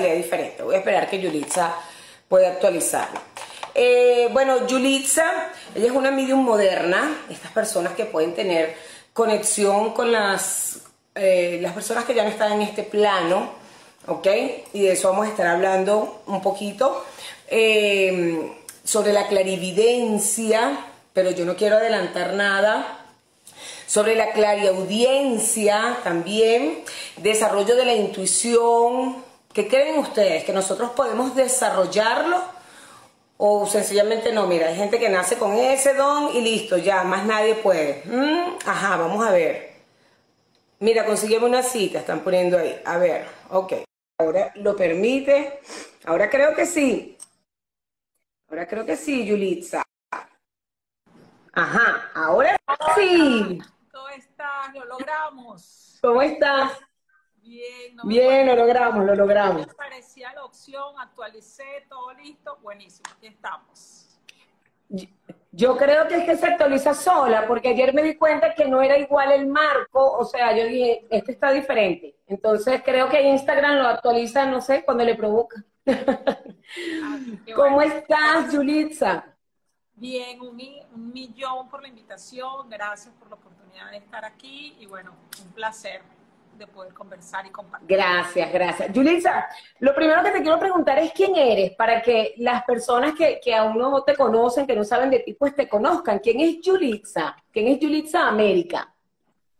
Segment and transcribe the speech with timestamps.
[0.00, 0.62] diferente.
[0.62, 1.74] Voy a esperar que Yulitza
[2.28, 3.20] pueda actualizarlo.
[3.74, 8.74] Eh, bueno, Yulitza, ella es una medium moderna, estas personas que pueden tener
[9.12, 10.80] conexión con las,
[11.14, 13.50] eh, las personas que ya no están en este plano,
[14.06, 14.26] ¿ok?
[14.72, 17.04] Y de eso vamos a estar hablando un poquito.
[17.48, 18.52] Eh,
[18.86, 20.78] sobre la clarividencia,
[21.12, 23.04] pero yo no quiero adelantar nada.
[23.86, 26.82] Sobre la clariaudiencia también,
[27.16, 29.25] desarrollo de la intuición.
[29.56, 30.44] ¿Qué creen ustedes?
[30.44, 32.42] ¿Que nosotros podemos desarrollarlo?
[33.38, 37.24] O sencillamente no, mira, hay gente que nace con ese don y listo, ya, más
[37.24, 38.02] nadie puede.
[38.04, 39.76] Mm, ajá, vamos a ver.
[40.78, 42.82] Mira, consiguiendo una cita, están poniendo ahí.
[42.84, 43.72] A ver, ok.
[44.18, 45.58] Ahora lo permite.
[46.04, 47.16] Ahora creo que sí.
[48.50, 49.82] Ahora creo que sí, Yulitza.
[51.54, 52.58] Ajá, ahora
[52.94, 53.58] sí.
[53.90, 54.74] ¿Cómo estás?
[54.74, 55.98] Lo logramos.
[56.02, 56.72] ¿Cómo estás?
[57.46, 59.66] Bien, Bien, lo logramos, lo logramos.
[59.76, 64.18] Parecía la opción, actualicé, todo listo, buenísimo, aquí estamos.
[65.52, 68.82] Yo creo que es que se actualiza sola, porque ayer me di cuenta que no
[68.82, 72.16] era igual el marco, o sea, yo dije, este está diferente.
[72.26, 75.64] Entonces creo que Instagram lo actualiza, no sé, cuando le provoca.
[77.54, 79.24] ¿Cómo estás, Julitza?
[79.94, 80.56] Bien, un,
[81.12, 86.02] millón por la invitación, gracias por la oportunidad de estar aquí y bueno, un placer
[86.58, 87.88] de poder conversar y compartir.
[87.88, 88.90] Gracias, gracias.
[88.94, 89.46] Julitza,
[89.80, 93.54] lo primero que te quiero preguntar es quién eres, para que las personas que, que
[93.54, 96.18] aún no te conocen, que no saben de ti, pues te conozcan.
[96.18, 97.36] ¿Quién es Julitza?
[97.52, 98.92] ¿Quién es Julitza América?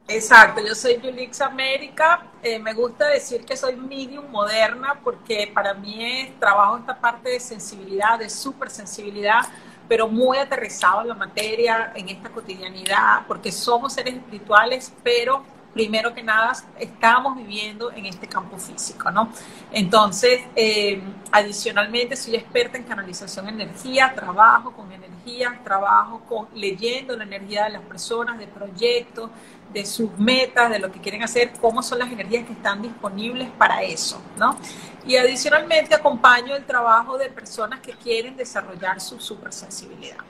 [0.08, 2.30] Exacto, yo soy Julix América.
[2.40, 7.30] Eh, me gusta decir que soy medium moderna porque para mí es, trabajo esta parte
[7.30, 9.40] de sensibilidad, de súper sensibilidad,
[9.88, 15.42] pero muy aterrizado en la materia, en esta cotidianidad, porque somos seres espirituales, pero
[15.76, 19.28] primero que nada estamos viviendo en este campo físico, ¿no?
[19.70, 27.24] Entonces, eh, adicionalmente soy experta en canalización energía, trabajo con energía, trabajo con leyendo la
[27.24, 29.30] energía de las personas, de proyectos,
[29.70, 33.50] de sus metas, de lo que quieren hacer, cómo son las energías que están disponibles
[33.58, 34.58] para eso, ¿no?
[35.06, 40.24] Y adicionalmente acompaño el trabajo de personas que quieren desarrollar su supersensibilidad.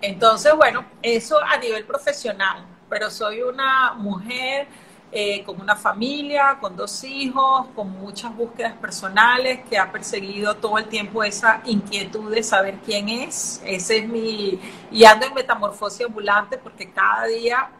[0.00, 4.68] Entonces, bueno, eso a nivel profesional, pero soy una mujer
[5.12, 10.78] eh, con una familia, con dos hijos, con muchas búsquedas personales, que ha perseguido todo
[10.78, 13.62] el tiempo esa inquietud de saber quién es.
[13.64, 14.60] Ese es mi...
[14.90, 17.70] Y ando en metamorfosis ambulante porque cada día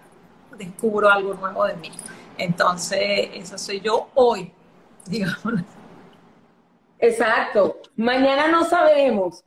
[0.57, 1.91] descubro algo nuevo de mí.
[2.39, 4.53] Entonces, esa soy yo hoy,
[5.07, 5.63] digamos.
[6.99, 7.83] Exacto.
[7.97, 9.43] Mañana no sabemos.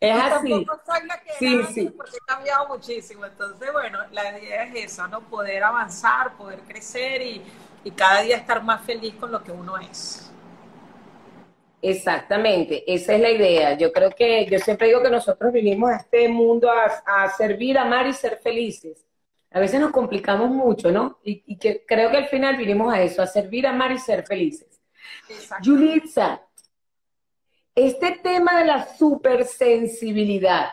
[0.00, 0.50] Es así.
[0.50, 1.90] Tampoco soy la que sí, sí.
[1.94, 3.26] porque he cambiado muchísimo.
[3.26, 5.20] Entonces, bueno, la idea es esa, ¿no?
[5.20, 7.42] Poder avanzar, poder crecer y,
[7.96, 10.30] cada día estar más feliz con lo que uno es.
[11.82, 13.74] Exactamente, esa es la idea.
[13.74, 17.78] Yo creo que, yo siempre digo que nosotros vinimos a este mundo a, a servir,
[17.78, 19.06] amar y ser felices.
[19.50, 21.18] A veces nos complicamos mucho, ¿no?
[21.24, 24.26] Y, y, que creo que al final vinimos a eso, a servir, amar y ser
[24.26, 24.80] felices.
[25.62, 26.42] Yulitza,
[27.74, 30.70] este tema de la supersensibilidad,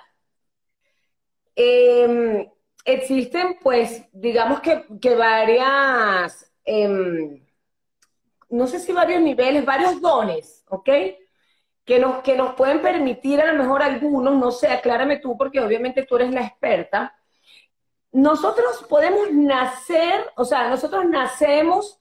[1.55, 2.51] eh,
[2.85, 7.45] existen pues, digamos que, varias, em,
[8.49, 10.89] no sé si varios niveles, varios dones, ¿ok?
[11.85, 15.59] Que nos, que nos pueden permitir a lo mejor algunos, no sé, aclárame tú porque
[15.59, 17.13] obviamente tú eres la experta,
[18.11, 21.99] nosotros podemos nacer, o sea, nosotros nacemos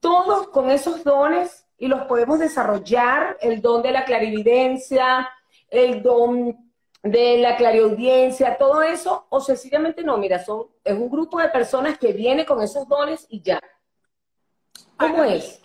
[0.00, 5.28] todos con esos dones y los podemos desarrollar, el don de la clarividencia,
[5.70, 6.70] el don
[7.02, 11.98] de la clariaudiencia, todo eso, o sencillamente no, mira, son, es un grupo de personas
[11.98, 13.58] que viene con esos dones y ya.
[14.98, 15.62] ¿Cómo es?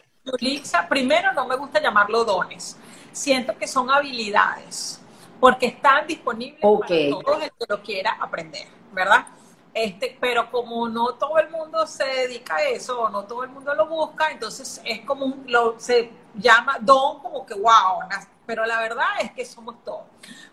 [0.89, 2.77] primero no me gusta llamarlo dones,
[3.11, 5.01] siento que son habilidades,
[5.41, 9.27] porque están disponibles para todos el que lo quiera aprender, ¿verdad?
[9.75, 13.75] Este, pero como no todo el mundo se dedica a eso, no todo el mundo
[13.75, 17.99] lo busca, entonces es como un, lo, se llama don como que wow,
[18.45, 20.05] pero la verdad es que somos todos.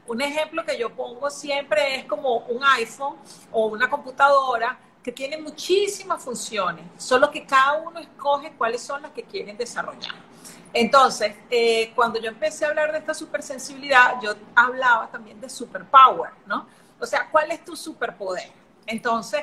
[0.09, 3.15] Un ejemplo que yo pongo siempre es como un iPhone
[3.53, 9.13] o una computadora que tiene muchísimas funciones, solo que cada uno escoge cuáles son las
[9.13, 10.17] que quieren desarrollar.
[10.73, 16.33] Entonces, eh, cuando yo empecé a hablar de esta supersensibilidad, yo hablaba también de superpower,
[16.45, 16.67] ¿no?
[16.99, 18.62] O sea, ¿cuál es tu superpoder?
[18.87, 19.43] Entonces,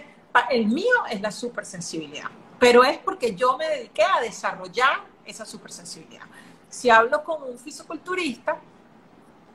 [0.49, 6.25] el mío es la supersensibilidad, pero es porque yo me dediqué a desarrollar esa supersensibilidad.
[6.69, 8.57] Si hablo con un fisiculturista,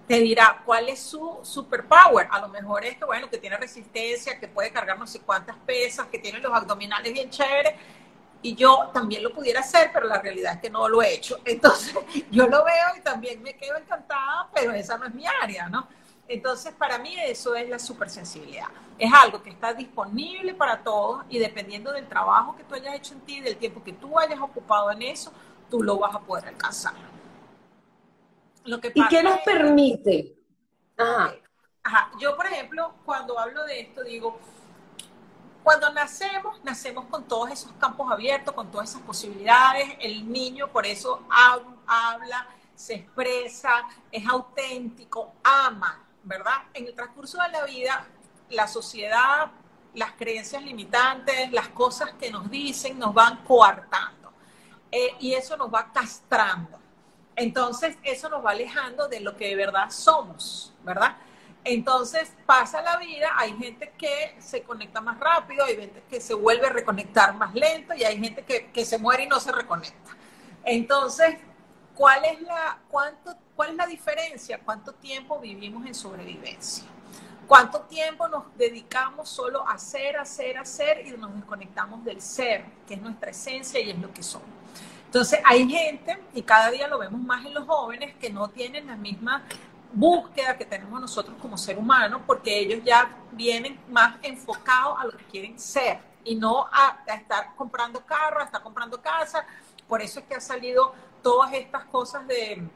[0.07, 2.29] te dirá cuál es su superpower.
[2.31, 5.57] A lo mejor es que, bueno, que tiene resistencia, que puede cargar no sé cuántas
[5.59, 7.75] pesas, que tiene los abdominales bien chéveres,
[8.43, 11.41] y yo también lo pudiera hacer, pero la realidad es que no lo he hecho.
[11.45, 11.95] Entonces,
[12.31, 15.89] yo lo veo y también me quedo encantada, pero esa no es mi área, ¿no?
[16.29, 18.69] Entonces, para mí eso es la supersensibilidad.
[18.99, 23.15] Es algo que está disponible para todos y dependiendo del trabajo que tú hayas hecho
[23.15, 25.33] en ti, del tiempo que tú hayas ocupado en eso,
[25.71, 26.95] tú lo vas a poder alcanzar.
[28.65, 30.35] Lo que ¿Y qué nos permite?
[30.97, 31.35] Ajá.
[31.83, 32.11] Ajá.
[32.19, 34.39] Yo, por ejemplo, cuando hablo de esto, digo,
[35.63, 39.97] cuando nacemos, nacemos con todos esos campos abiertos, con todas esas posibilidades.
[40.01, 41.23] El niño por eso
[41.87, 46.65] habla, se expresa, es auténtico, ama, ¿verdad?
[46.75, 48.07] En el transcurso de la vida,
[48.51, 49.51] la sociedad,
[49.95, 54.33] las creencias limitantes, las cosas que nos dicen, nos van coartando.
[54.91, 56.79] Eh, y eso nos va castrando.
[57.37, 61.17] Entonces, eso nos va alejando de lo que de verdad somos, ¿verdad?
[61.65, 66.35] Entonces pasa la vida, hay gente que se conecta más rápido, hay gente que se
[66.35, 70.11] vuelve a reconectar más lento y hay gente que, se muere y no se reconecta.
[70.63, 71.39] Entonces,
[71.95, 74.61] ¿cuál es, la, cuánto, ¿cuál es la diferencia?
[74.65, 76.85] ¿Cuánto tiempo vivimos en sobrevivencia?
[77.47, 82.95] ¿Cuánto tiempo nos dedicamos solo a hacer, hacer, hacer y nos desconectamos del ser, que
[82.95, 84.49] es nuestra esencia y es lo que somos?
[85.07, 88.87] Entonces, hay gente, y cada día lo vemos más en los jóvenes, que no tienen
[88.87, 89.45] la misma
[89.93, 95.13] búsqueda que tenemos nosotros como ser humano, porque ellos ya vienen más enfocados a lo
[95.13, 99.47] que quieren ser y no a, estar comprando carro, a estar comprando casa.
[99.87, 102.69] Por eso es que ha salido todas estas cosas de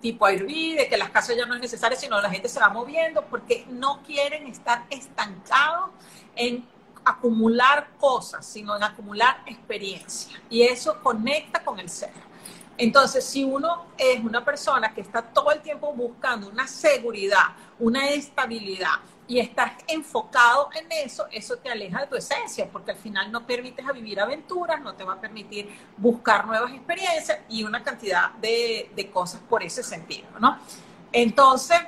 [0.00, 2.68] tipo Airbnb, de que las casas ya no es necesaria, sino la gente se va
[2.68, 5.90] moviendo, porque no quieren estar estancados
[6.34, 6.66] en
[7.04, 10.40] acumular cosas, sino en acumular experiencia.
[10.48, 12.12] Y eso conecta con el ser.
[12.78, 18.08] Entonces, si uno es una persona que está todo el tiempo buscando una seguridad, una
[18.10, 18.94] estabilidad,
[19.28, 23.46] y estás enfocado en eso, eso te aleja de tu esencia, porque al final no
[23.46, 28.32] permites a vivir aventuras, no te va a permitir buscar nuevas experiencias y una cantidad
[28.32, 30.58] de, de cosas por ese sentido, ¿no?
[31.12, 31.78] Entonces,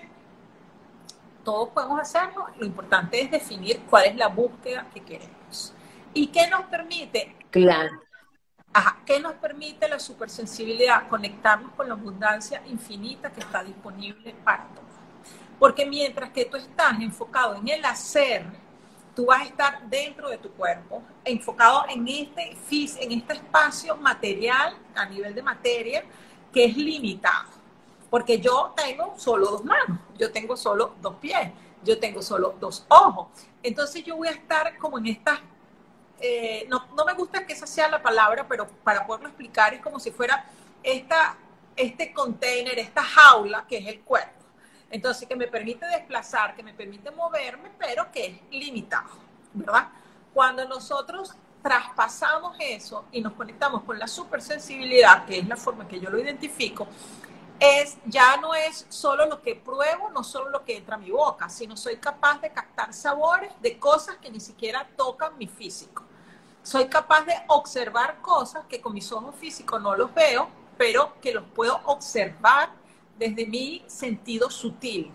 [1.44, 5.74] todos podemos hacerlo, lo importante es definir cuál es la búsqueda que queremos.
[6.14, 7.36] ¿Y qué nos permite?
[7.50, 8.00] Claro.
[9.04, 11.06] ¿Qué nos permite la supersensibilidad?
[11.08, 14.83] Conectarnos con la abundancia infinita que está disponible para todos.
[15.58, 18.44] Porque mientras que tú estás enfocado en el hacer,
[19.14, 22.56] tú vas a estar dentro de tu cuerpo, enfocado en este,
[23.00, 26.04] en este espacio material, a nivel de materia,
[26.52, 27.50] que es limitado.
[28.10, 31.50] Porque yo tengo solo dos manos, yo tengo solo dos pies,
[31.82, 33.28] yo tengo solo dos ojos.
[33.62, 35.40] Entonces yo voy a estar como en estas
[36.20, 39.98] eh, no, me gusta que esa sea la palabra, pero para poderlo explicar es como
[39.98, 40.46] si fuera
[40.82, 41.36] esta,
[41.76, 44.43] este container, esta jaula que es el cuerpo.
[44.90, 49.10] Entonces, que me permite desplazar, que me permite moverme, pero que es limitado,
[49.52, 49.88] ¿verdad?
[50.32, 55.98] Cuando nosotros traspasamos eso y nos conectamos con la supersensibilidad, que es la forma que
[55.98, 56.86] yo lo identifico,
[57.58, 61.10] es ya no es solo lo que pruebo, no solo lo que entra a mi
[61.10, 66.02] boca, sino soy capaz de captar sabores de cosas que ni siquiera tocan mi físico.
[66.62, 71.32] Soy capaz de observar cosas que con mis ojos físicos no los veo, pero que
[71.32, 72.70] los puedo observar
[73.18, 75.10] desde mi sentido sutil.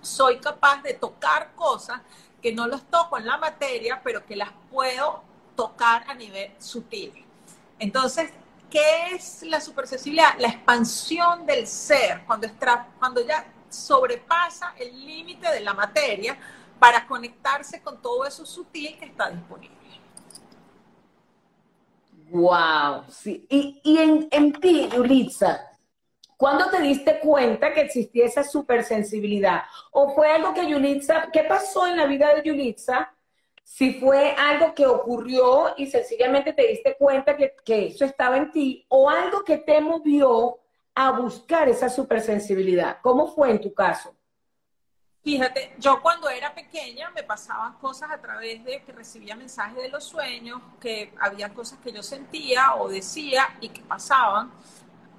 [0.00, 2.00] Soy capaz de tocar cosas
[2.42, 5.22] que no los toco en la materia, pero que las puedo
[5.56, 7.24] tocar a nivel sutil.
[7.78, 8.30] Entonces,
[8.74, 10.36] ¿Qué es la supersensibilidad?
[10.40, 12.48] La expansión del ser, cuando,
[12.98, 16.36] cuando ya sobrepasa el límite de la materia
[16.80, 19.76] para conectarse con todo eso sutil que está disponible.
[22.30, 23.46] Wow, sí.
[23.48, 25.70] Y, en, en, ti, Yulitza,
[26.44, 29.62] ¿cuándo te diste cuenta que existía esa supersensibilidad?
[29.92, 33.14] ¿O fue algo que Yulitza, qué pasó en la vida de Yulitza
[33.62, 38.84] si fue algo que ocurrió y sencillamente te diste cuenta que, eso estaba en ti,
[38.90, 40.58] o algo que te movió
[40.94, 42.98] a buscar esa supersensibilidad.
[43.00, 44.14] ¿Cómo fue en tu caso?
[45.22, 49.88] Fíjate, yo cuando era pequeña me pasaban cosas a través de que recibía mensajes de
[49.88, 54.52] los sueños, que había cosas que yo sentía o decía y que pasaban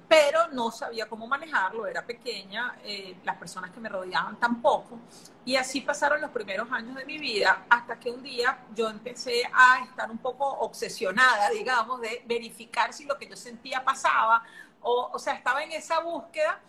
[0.08, 4.98] pero no sabía cómo manejarlo, era pequeña, eh, las personas que me rodeaban tampoco,
[5.44, 9.42] y así pasaron los primeros años de mi vida, hasta que un día yo empecé
[9.52, 14.44] a estar un poco obsesionada, digamos, de verificar si lo que yo sentía pasaba,
[14.80, 16.60] o, o sea, estaba en esa búsqueda,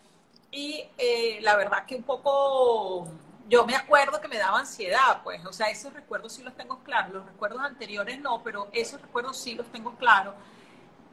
[0.49, 3.07] y eh, la verdad que un poco,
[3.47, 6.79] yo me acuerdo que me daba ansiedad, pues, o sea, esos recuerdos sí los tengo
[6.79, 10.33] claros, los recuerdos anteriores no, pero esos recuerdos sí los tengo claros,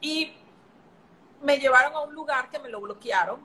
[0.01, 0.33] y
[1.41, 3.39] me llevaron a un lugar que me lo bloquearon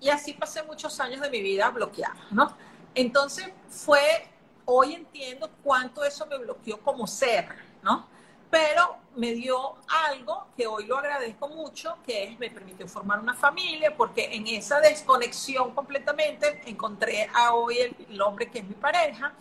[0.00, 2.56] y así pasé muchos años de mi vida bloqueada, ¿no?
[2.94, 4.28] Entonces fue,
[4.64, 7.48] hoy entiendo cuánto eso me bloqueó como ser,
[7.82, 8.06] ¿no?
[8.50, 9.76] Pero me dio
[10.08, 14.80] algo que hoy lo agradezco mucho, que me permitió formar una familia, porque en esa
[14.80, 19.32] desconexión completamente encontré a hoy el, hombre que es mi pareja,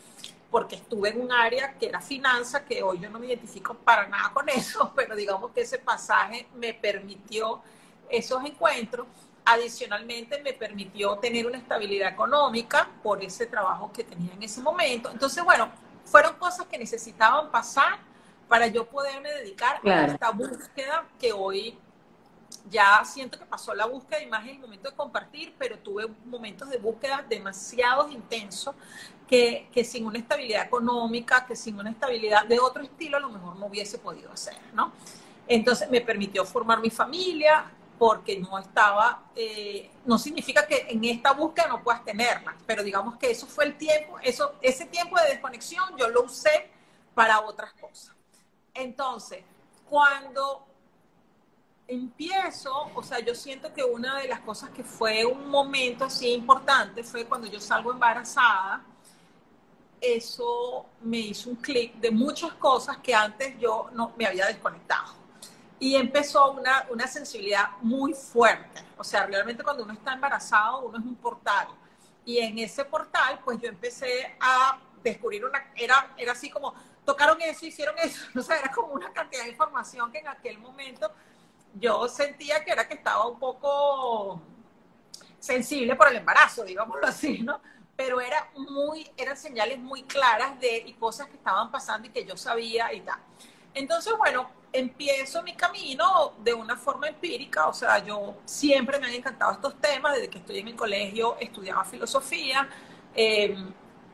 [0.54, 4.08] porque estuve en un área que era finanza, que hoy yo no me identifico para
[4.08, 7.64] nada con eso, pero digamos que ese pasaje me permitió
[8.08, 9.08] esos encuentros.
[9.46, 15.10] Adicionalmente me permitió tener una estabilidad económica por ese trabajo que tenía en ese momento.
[15.10, 15.72] Entonces, bueno,
[16.06, 17.98] fueron cosas que necesitaban pasar
[18.48, 21.80] para yo poderme dedicar a esta búsqueda que hoy
[22.70, 26.08] ya siento que pasó la búsqueda y más en el momento de compartir, pero tuve
[26.26, 28.76] momentos de búsqueda demasiado intensos
[29.28, 33.30] que, que, sin una estabilidad económica, que sin una estabilidad de otro estilo, a lo
[33.30, 34.92] mejor no hubiese podido hacer, ¿no?
[35.48, 37.66] Entonces me permitió formar mi familia
[37.98, 43.18] porque no estaba, eh, no significa que en esta búsqueda no puedas tenerla, pero digamos
[43.18, 46.70] que eso fue el tiempo, eso, ese tiempo de desconexión yo lo usé
[47.14, 48.16] para otras cosas.
[48.74, 49.44] Entonces,
[49.90, 50.66] cuando
[51.94, 56.32] empiezo, o sea, yo siento que una de las cosas que fue un momento así
[56.34, 58.84] importante fue cuando yo salgo embarazada.
[60.00, 65.14] Eso me hizo un clic de muchas cosas que antes yo no me había desconectado.
[65.80, 68.82] Y empezó una, una sensibilidad muy fuerte.
[68.98, 71.68] O sea, realmente cuando uno está embarazado, uno es un portal.
[72.26, 76.74] Y en ese portal, pues yo empecé a descubrir una, era, era así como,
[77.06, 80.58] tocaron eso, hicieron eso, o sea, era como una cantidad de información que en aquel
[80.58, 81.12] momento
[81.80, 84.42] yo sentía que era que estaba un poco
[85.40, 87.60] sensible por el embarazo, digámoslo así, ¿no?
[87.96, 92.26] Pero era muy, eran señales muy claras de y cosas que estaban pasando y que
[92.26, 93.20] yo sabía y tal.
[93.74, 99.14] Entonces, bueno, empiezo mi camino de una forma empírica, o sea, yo siempre me han
[99.14, 102.68] encantado estos temas, desde que estoy en el colegio estudiaba filosofía,
[103.14, 103.56] eh,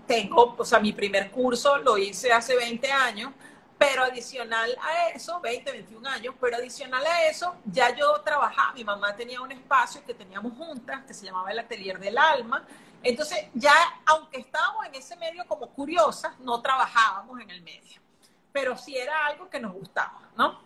[0.06, 3.32] tengo, o sea, mi primer curso lo hice hace 20 años,
[3.80, 8.84] pero adicional a eso, 20, 21 años, pero adicional a eso, ya yo trabajaba, mi
[8.84, 12.66] mamá tenía un espacio que teníamos juntas, que se llamaba el Atelier del Alma,
[13.02, 13.74] entonces ya,
[14.06, 18.02] aunque estábamos en ese medio como curiosas, no trabajábamos en el medio,
[18.52, 20.60] pero sí era algo que nos gustaba, ¿no?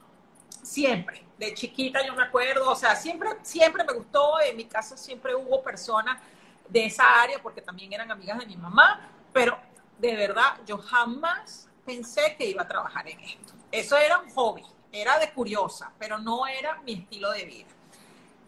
[0.64, 4.98] Siempre, de chiquita yo me acuerdo, o sea, siempre, siempre me gustó, en mi casa
[4.98, 6.20] siempre hubo personas
[6.68, 9.60] de esa área, porque también eran amigas de mi mamá, pero
[10.00, 13.54] de verdad yo jamás pensé que iba a trabajar en esto.
[13.72, 17.70] Eso era un hobby, era de curiosa, pero no era mi estilo de vida.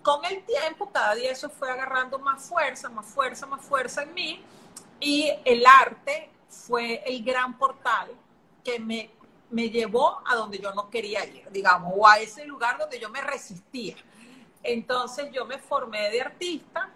[0.01, 4.13] Con el tiempo, cada día eso fue agarrando más fuerza, más fuerza, más fuerza en
[4.13, 4.43] mí
[4.99, 8.11] y el arte fue el gran portal
[8.63, 9.09] que me,
[9.49, 13.09] me llevó a donde yo no quería ir, digamos, o a ese lugar donde yo
[13.09, 13.95] me resistía.
[14.63, 16.89] Entonces yo me formé de artista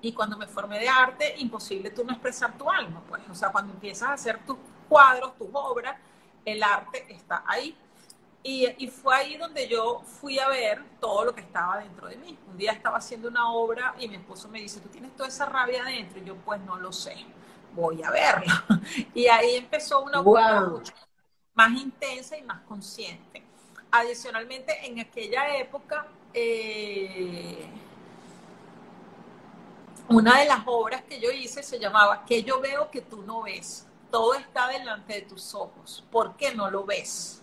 [0.00, 3.22] y cuando me formé de arte, imposible tú no expresar tu alma, pues.
[3.30, 4.56] O sea, cuando empiezas a hacer tus
[4.92, 5.96] cuadros, tus obras,
[6.44, 7.74] el arte está ahí.
[8.44, 12.16] Y, y, fue ahí donde yo fui a ver todo lo que estaba dentro de
[12.16, 12.36] mí.
[12.48, 15.46] Un día estaba haciendo una obra y mi esposo me dice, ¿tú tienes toda esa
[15.46, 16.20] rabia adentro?
[16.20, 17.16] Y yo, pues no lo sé,
[17.74, 18.64] voy a verla.
[19.14, 20.92] Y ahí empezó una obra mucho
[21.54, 23.42] más intensa y más consciente.
[23.90, 27.70] Adicionalmente, en aquella época, eh,
[30.08, 33.42] una de las obras que yo hice se llamaba Que yo veo que tú no
[33.42, 33.86] ves.
[34.12, 36.04] Todo está delante de tus ojos.
[36.12, 37.40] ¿Por qué no lo ves?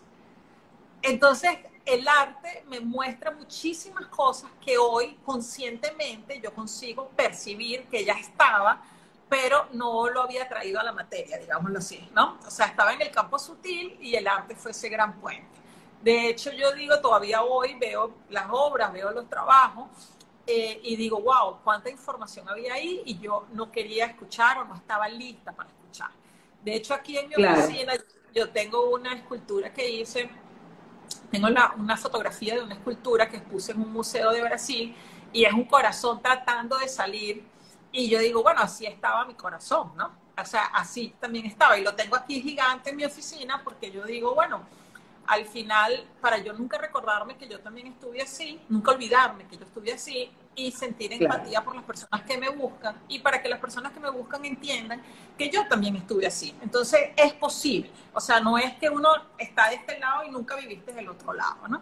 [1.02, 8.14] Entonces, el arte me muestra muchísimas cosas que hoy conscientemente yo consigo percibir que ya
[8.14, 8.84] estaba,
[9.28, 12.38] pero no lo había traído a la materia, digámoslo así, ¿no?
[12.46, 15.58] O sea, estaba en el campo sutil y el arte fue ese gran puente.
[16.04, 19.88] De hecho, yo digo, todavía hoy veo las obras, veo los trabajos
[20.46, 24.76] eh, y digo, wow, cuánta información había ahí y yo no quería escuchar o no
[24.76, 26.19] estaba lista para escuchar.
[26.64, 27.94] De hecho, aquí en mi oficina
[28.34, 30.30] yo tengo una escultura que hice,
[31.32, 34.96] tengo una fotografía de una escultura que expuse en un museo de Brasil
[35.32, 37.44] y es un corazón tratando de salir
[37.92, 40.12] y yo digo, bueno, así estaba mi corazón, ¿no?
[40.38, 44.06] O sea, así también estaba y lo tengo aquí gigante en mi oficina porque yo
[44.06, 44.62] digo, bueno,
[45.28, 49.66] al final, para yo nunca recordarme que yo también estuve así, nunca olvidarme que yo
[49.66, 53.60] estuve así y sentir empatía por las personas que me buscan y para que las
[53.60, 55.02] personas que me buscan entiendan
[55.38, 56.54] que yo también estuve así.
[56.62, 57.90] Entonces, es posible.
[58.14, 61.34] O sea, no es que uno está de este lado y nunca viviste del otro
[61.34, 61.82] lado, ¿no?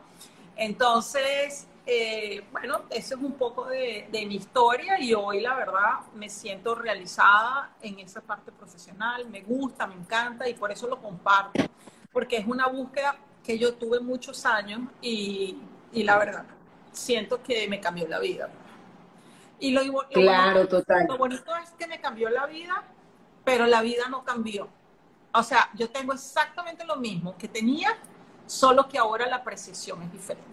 [0.56, 6.02] Entonces, eh, bueno, eso es un poco de, de mi historia y hoy la verdad
[6.14, 11.02] me siento realizada en esa parte profesional, me gusta, me encanta y por eso lo
[11.02, 11.64] comparto,
[12.12, 15.58] porque es una búsqueda que yo tuve muchos años y,
[15.94, 16.46] y la verdad,
[16.92, 18.50] siento que me cambió la vida.
[19.60, 21.06] Y lo, claro, bonito, total.
[21.08, 22.84] lo bonito es que me cambió la vida,
[23.44, 24.70] pero la vida no cambió.
[25.34, 27.90] O sea, yo tengo exactamente lo mismo que tenía
[28.46, 30.48] solo que ahora la precisión es diferente.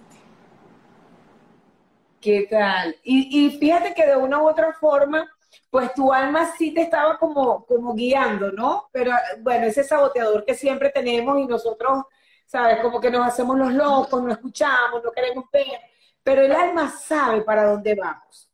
[2.21, 2.97] ¿Qué tal?
[3.03, 5.31] Y, y fíjate que de una u otra forma,
[5.71, 8.89] pues tu alma sí te estaba como, como guiando, ¿no?
[8.93, 12.05] Pero bueno, ese saboteador que siempre tenemos y nosotros,
[12.47, 12.81] ¿sabes?
[12.81, 15.81] Como que nos hacemos los locos, no escuchamos, no queremos ver,
[16.23, 18.49] pero el alma sabe para dónde vamos.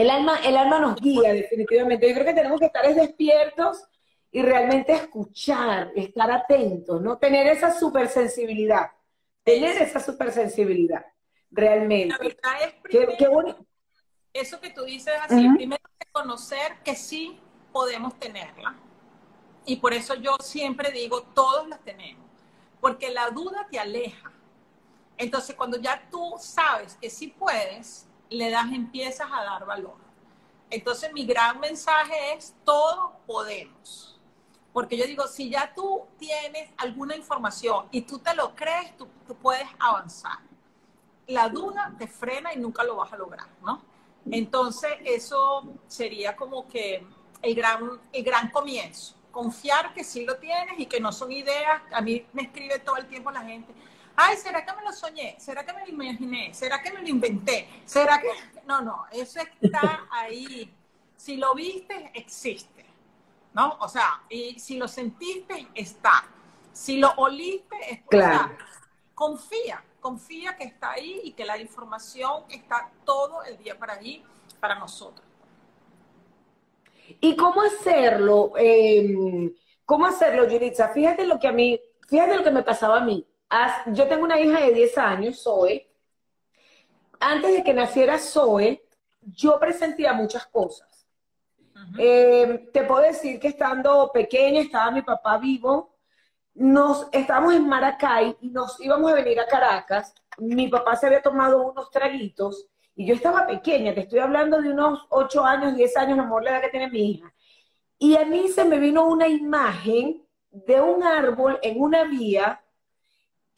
[0.00, 2.08] El alma, el alma nos guía definitivamente.
[2.08, 3.84] Yo creo que tenemos que estar despiertos
[4.32, 7.18] y realmente escuchar, estar atentos, ¿no?
[7.18, 8.92] Tener esa supersensibilidad,
[9.42, 11.04] tener esa supersensibilidad,
[11.50, 12.14] realmente.
[12.14, 13.66] La verdad es primero, qué, bonito.
[14.32, 17.38] Eso que tú dices así, primero conocer que sí
[17.72, 18.74] podemos tenerla.
[19.66, 22.26] Y por eso yo siempre digo, todos las tenemos,
[22.80, 24.32] porque la duda te aleja.
[25.18, 29.96] Entonces, cuando ya tú sabes que sí puedes, le das, empiezas a dar valor.
[30.70, 34.10] Entonces, mi gran mensaje es, todos podemos
[34.72, 39.08] porque yo digo, si ya tú tienes alguna información y tú te lo crees, tú,
[39.42, 40.38] puedes avanzar.
[41.26, 43.82] La duda te frena y nunca lo vas a lograr, ¿no?
[44.30, 47.06] Entonces, eso sería como que
[47.42, 49.14] el gran, el gran comienzo.
[49.30, 51.82] Confiar que sí lo tienes y que no son ideas.
[51.92, 53.72] A mí me escribe todo el tiempo la gente,
[54.20, 55.36] ay, ¿será que me lo soñé?
[55.38, 56.52] ¿Será que me lo imaginé?
[56.54, 57.68] ¿Será que me lo inventé?
[57.84, 58.28] ¿Será que...?
[58.66, 60.72] No, no, eso está ahí.
[61.16, 62.80] Si lo viste, existe.
[63.54, 63.76] ¿no?
[63.80, 66.24] O sea, y si lo sentiste, está.
[66.72, 68.56] Si lo oliste, está.
[69.14, 74.24] Confía, confía que está ahí y que la información está todo el día para allí,
[74.60, 75.26] para nosotros.
[77.20, 78.52] ¿Y cómo hacerlo?
[78.56, 79.52] Em,
[79.84, 80.88] ¿Cómo hacerlo, Yuritza?
[80.90, 83.26] Fíjate lo que a mí, fíjate lo que me pasaba a mí.
[83.86, 85.88] Yo tengo una hija de 10 años, Zoe.
[87.18, 88.82] Antes de que naciera Zoe,
[89.20, 91.06] yo presentía muchas cosas.
[91.98, 95.96] Eh, te puedo decir que estando pequeña, estaba mi papá vivo,
[96.54, 100.14] nos estábamos en Maracay y nos íbamos a venir a Caracas.
[100.38, 104.70] Mi papá se había tomado unos traguitos y yo estaba pequeña, te estoy hablando de
[104.70, 107.32] unos 8 años, 10 años, amor, la edad que tiene mi hija.
[107.98, 112.62] Y a mí se me vino una imagen de un árbol en una vía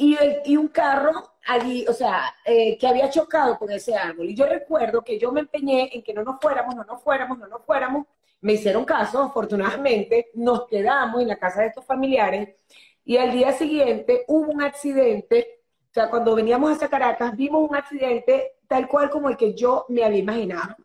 [0.02, 0.18] y,
[0.52, 1.12] y un carro
[1.46, 4.28] allí, o sea, eh, que había chocado con ese árbol.
[4.28, 7.38] Y yo recuerdo que yo me empeñé en que no nos fuéramos, no nos fuéramos,
[7.38, 8.06] no nos fuéramos.
[8.40, 12.56] Me hicieron caso, afortunadamente, nos quedamos en la casa de estos familiares.
[13.04, 15.60] Y al día siguiente hubo un accidente,
[15.90, 19.86] o sea, cuando veníamos hacia Caracas vimos un accidente tal cual como el que yo
[19.88, 20.76] me había imaginado.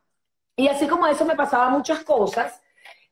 [0.56, 2.62] Y así como eso me pasaba muchas cosas,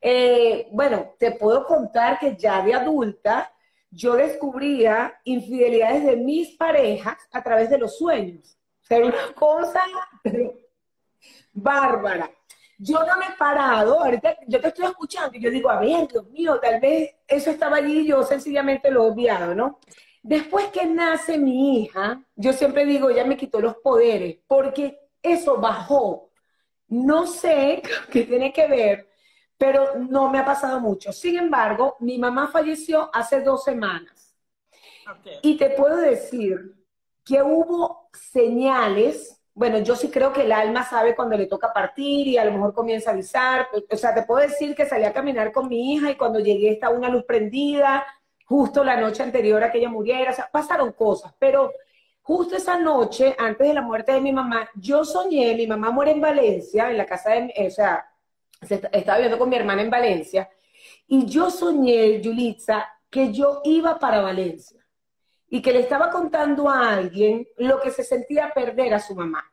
[0.01, 3.54] eh, bueno, te puedo contar que ya de adulta
[3.95, 8.57] yo descubría infidelidades de mis parejas a través de los sueños.
[8.83, 9.81] O sea, una cosa
[11.53, 12.29] bárbara
[12.77, 16.07] yo no me he parado, ahorita yo te estoy escuchando y yo digo, a ver,
[16.07, 19.79] Dios mío, tal vez eso estaba allí y yo sencillamente lo he obviado, ¿no?
[20.21, 25.57] Después que nace mi hija, yo siempre digo, ella me quitó los poderes, porque eso
[25.57, 26.31] bajó.
[26.87, 27.81] No sé
[28.11, 29.09] qué tiene que ver,
[29.57, 31.11] pero no me ha pasado mucho.
[31.11, 34.35] Sin embargo, mi mamá falleció hace dos semanas.
[35.41, 36.75] Y te puedo decir
[37.23, 42.27] que hubo señales bueno, yo sí creo que el alma sabe cuando le toca partir
[42.27, 43.69] y a lo mejor comienza a avisar.
[43.89, 46.71] O sea, te puedo decir que salí a caminar con mi hija y cuando llegué
[46.71, 48.05] estaba una luz prendida,
[48.43, 50.31] justo la noche anterior a que ella muriera.
[50.31, 51.71] O sea, pasaron cosas, pero
[52.21, 56.11] justo esa noche, antes de la muerte de mi mamá, yo soñé, mi mamá muere
[56.11, 58.05] en Valencia, en la casa de, o sea,
[58.61, 60.49] estaba viviendo con mi hermana en Valencia,
[61.07, 64.85] y yo soñé, Yulitza, que yo iba para Valencia
[65.47, 69.43] y que le estaba contando a alguien lo que se sentía perder a su mamá.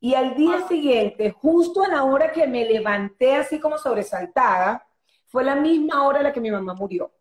[0.00, 4.86] Y al día siguiente, justo a la hora que me levanté así como sobresaltada,
[5.26, 7.12] fue la misma hora en la que mi mamá murió.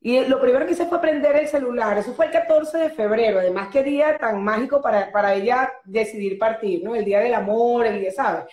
[0.00, 1.98] Y lo primero que hice fue prender el celular.
[1.98, 3.38] Eso fue el 14 de febrero.
[3.38, 6.94] Además, qué día tan mágico para, para ella decidir partir, ¿no?
[6.94, 8.44] El día del amor, el día, ¿sabes?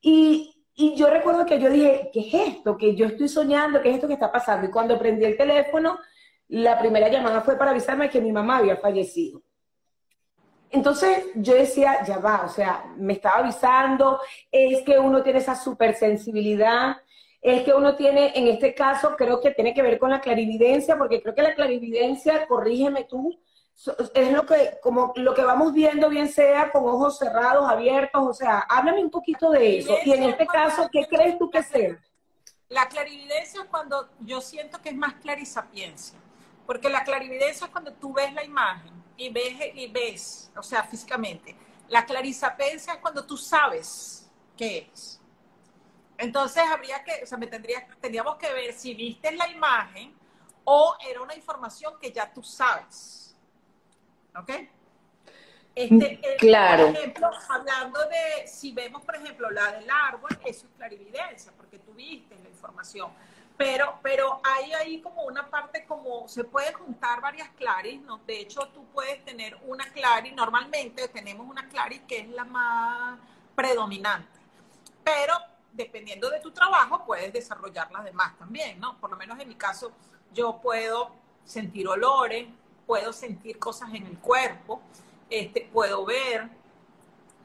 [0.00, 2.76] Y, y yo recuerdo que yo dije, ¿qué es esto?
[2.76, 4.66] Que yo estoy soñando, ¿qué es esto que está pasando?
[4.66, 5.98] Y cuando prendí el teléfono,
[6.48, 9.42] la primera llamada fue para avisarme que mi mamá había fallecido.
[10.70, 14.20] Entonces yo decía, ya va, o sea, me estaba avisando,
[14.52, 16.96] es que uno tiene esa supersensibilidad,
[17.40, 20.98] es que uno tiene, en este caso, creo que tiene que ver con la clarividencia,
[20.98, 23.40] porque creo que la clarividencia, corrígeme tú,
[24.14, 28.32] es lo que, como lo que vamos viendo, bien sea con ojos cerrados, abiertos, o
[28.32, 29.96] sea, háblame un poquito de eso.
[30.04, 31.98] Y en este caso, ¿qué crees tú que sea?
[32.68, 36.18] La clarividencia es cuando yo siento que es más clarisapiencia.
[36.66, 40.82] Porque la clarividencia es cuando tú ves la imagen y ves, y ves, o sea,
[40.82, 41.54] físicamente.
[41.88, 45.20] La clarisapencia es cuando tú sabes qué es.
[46.18, 50.16] Entonces habría que, o sea, me tendría, tendríamos que ver si viste la imagen
[50.64, 53.35] o era una información que ya tú sabes.
[54.38, 54.50] ¿Ok?
[55.74, 56.86] Este, eh, claro.
[56.86, 61.78] Por ejemplo, hablando de, si vemos, por ejemplo, la del árbol, eso es clarividencia, porque
[61.78, 63.10] tú viste la información.
[63.58, 68.18] Pero, pero hay ahí como una parte como, se puede juntar varias claris, ¿no?
[68.26, 73.18] De hecho, tú puedes tener una claris, normalmente tenemos una claris que es la más
[73.54, 74.38] predominante,
[75.02, 75.34] pero
[75.72, 78.98] dependiendo de tu trabajo, puedes desarrollar las demás también, ¿no?
[78.98, 79.92] Por lo menos en mi caso,
[80.32, 81.12] yo puedo
[81.44, 82.48] sentir olores,
[82.86, 84.80] puedo sentir cosas en el cuerpo,
[85.28, 86.48] este, puedo ver,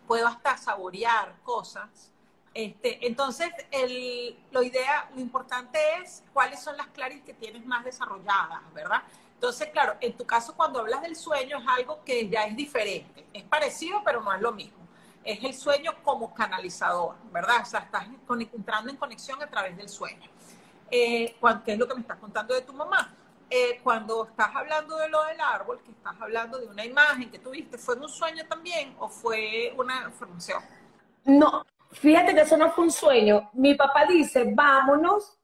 [0.08, 2.12] puedo hasta saborear cosas.
[2.54, 7.84] Este, entonces, el, lo, idea, lo importante es cuáles son las claris que tienes más
[7.84, 9.04] desarrolladas, ¿verdad?
[9.36, 13.26] Entonces, claro, en tu caso, cuando hablas del sueño, es algo que ya es diferente.
[13.34, 14.78] Es parecido, pero no es lo mismo.
[15.24, 17.62] Es el sueño como canalizador, ¿verdad?
[17.62, 18.06] O sea, estás
[18.54, 20.30] entrando en conexión a través del sueño.
[20.92, 23.16] Eh, ¿Qué es lo que me estás contando de tu mamá?
[23.54, 27.38] Eh, cuando estás hablando de lo del árbol, que estás hablando de una imagen que
[27.38, 30.64] tuviste, ¿fue un sueño también o fue una información?
[31.26, 33.50] No, fíjate que eso no fue un sueño.
[33.52, 35.38] Mi papá dice, vámonos,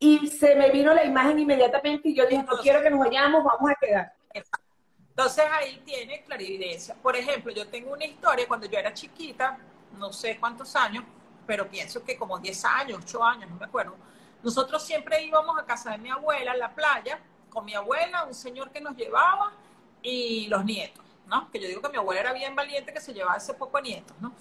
[0.00, 3.44] y se me vino la imagen inmediatamente y yo dije, no quiero que nos vayamos,
[3.44, 4.12] vamos a quedar.
[4.34, 6.96] Entonces ahí tiene clarividencia.
[6.96, 9.56] Por ejemplo, yo tengo una historia cuando yo era chiquita,
[9.96, 11.04] no sé cuántos años,
[11.46, 13.94] pero pienso que como 10 años, 8 años, no me acuerdo.
[14.42, 17.20] Nosotros siempre íbamos a casa de mi abuela en la playa
[17.52, 19.52] con mi abuela, un señor que nos llevaba
[20.00, 21.50] y los nietos, ¿no?
[21.50, 24.16] Que yo digo que mi abuela era bien valiente que se llevaba ese poco nietos,
[24.20, 24.32] ¿no?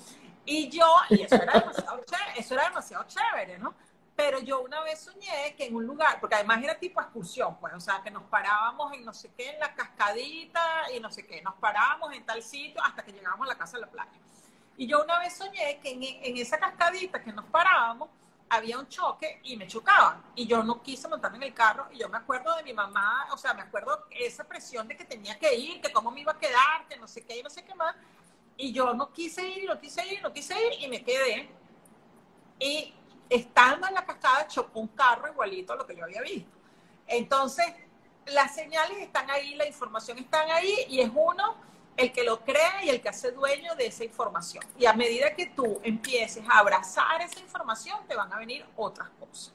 [0.46, 3.74] Y yo, y eso era demasiado chévere, eso era demasiado chévere, ¿no?
[4.16, 7.74] Pero yo una vez soñé que en un lugar, porque además era tipo excursión, pues,
[7.74, 11.26] o sea, que nos parábamos en no sé qué, en la cascadita y no sé
[11.26, 14.12] qué, nos parábamos en tal sitio hasta que llegábamos a la casa de la playa.
[14.78, 18.10] Y yo una vez soñé que en, en esa cascadita que nos parábamos,
[18.52, 20.22] había un choque y me chocaban.
[20.36, 21.88] Y yo no quise montarme en el carro.
[21.92, 25.06] Y yo me acuerdo de mi mamá, o sea, me acuerdo esa presión de que
[25.06, 27.50] tenía que ir, que cómo me iba a quedar, que no sé qué y no
[27.50, 27.96] sé qué más.
[28.58, 31.50] Y yo no quise ir, no quise ir, no quise ir y me quedé.
[32.60, 32.94] Y
[33.30, 36.52] estando en la cascada chocó un carro igualito a lo que yo había visto.
[37.08, 37.66] Entonces,
[38.26, 41.56] las señales están ahí, la información está ahí y es uno
[41.98, 44.64] el que lo crea y el que hace dueño de esa información.
[44.78, 49.10] Y a medida que tú empieces a abrazar esa información, te van a venir otras
[49.20, 49.54] cosas.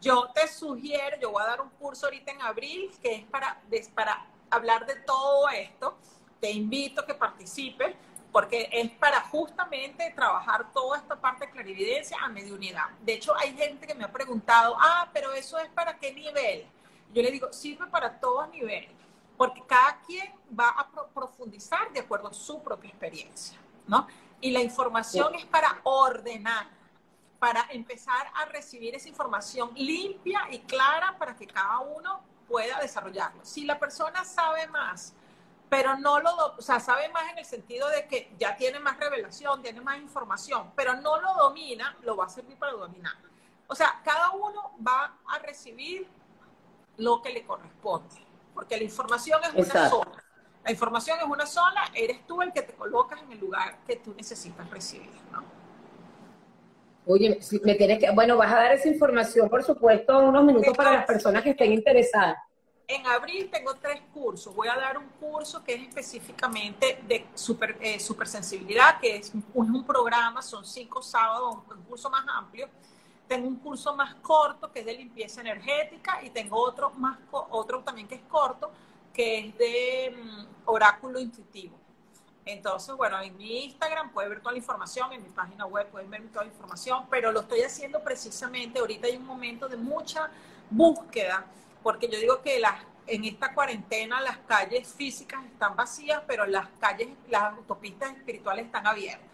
[0.00, 3.26] Yo te sugiero, yo voy a dar un curso ahorita en abril que
[3.70, 5.96] es para, hablar de todo esto.
[6.40, 7.94] Te invito a que participes
[8.30, 12.88] porque es para justamente trabajar toda esta parte de clarividencia a mediunidad.
[13.00, 16.66] De hecho, hay gente que me ha preguntado, ah, pero eso es para qué nivel.
[17.12, 18.90] Yo le digo, sirve para todos niveles
[19.38, 24.06] porque cada quien va a profundizar de acuerdo a su propia experiencia, ¿no?
[24.40, 26.66] Y la información es para ordenar,
[27.38, 33.44] para empezar a recibir esa información limpia y clara para que cada uno pueda desarrollarlo.
[33.44, 35.14] Si la persona sabe más,
[35.68, 38.98] pero no lo, o sea, sabe más en el sentido de que ya tiene más
[38.98, 43.14] revelación, tiene más información, pero no lo domina, lo va a servir para dominar.
[43.68, 46.08] O sea, cada uno va a recibir
[46.96, 48.27] lo que le corresponde
[48.58, 50.24] porque la información es una sola.
[50.64, 53.94] La información es una sola, eres tú el que te colocas en el lugar que
[53.94, 55.44] tú necesitas recibir, ¿no?
[57.06, 60.90] Oye, me tienes que, bueno, vas a dar esa información, por supuesto, unos minutos para
[60.90, 62.36] las personas que estén interesadas.
[62.88, 64.52] En abril tengo tres cursos.
[64.52, 69.44] Voy a dar un curso que es específicamente de super, eh, supersensibilidad, que es un,
[69.54, 72.68] un, programa, son cinco sábados, un curso más amplio
[73.28, 77.80] tengo un curso más corto que es de limpieza energética y tengo otro, más, otro
[77.80, 78.72] también que es corto,
[79.12, 81.76] que es de mm, oráculo intuitivo.
[82.44, 86.08] Entonces, bueno, en mi Instagram puedes ver toda la información, en mi página web pueden
[86.08, 90.30] ver toda la información, pero lo estoy haciendo precisamente, ahorita hay un momento de mucha
[90.70, 91.44] búsqueda,
[91.82, 96.68] porque yo digo que las, en esta cuarentena las calles físicas están vacías, pero las
[96.80, 99.28] calles, las autopistas espirituales están abiertas.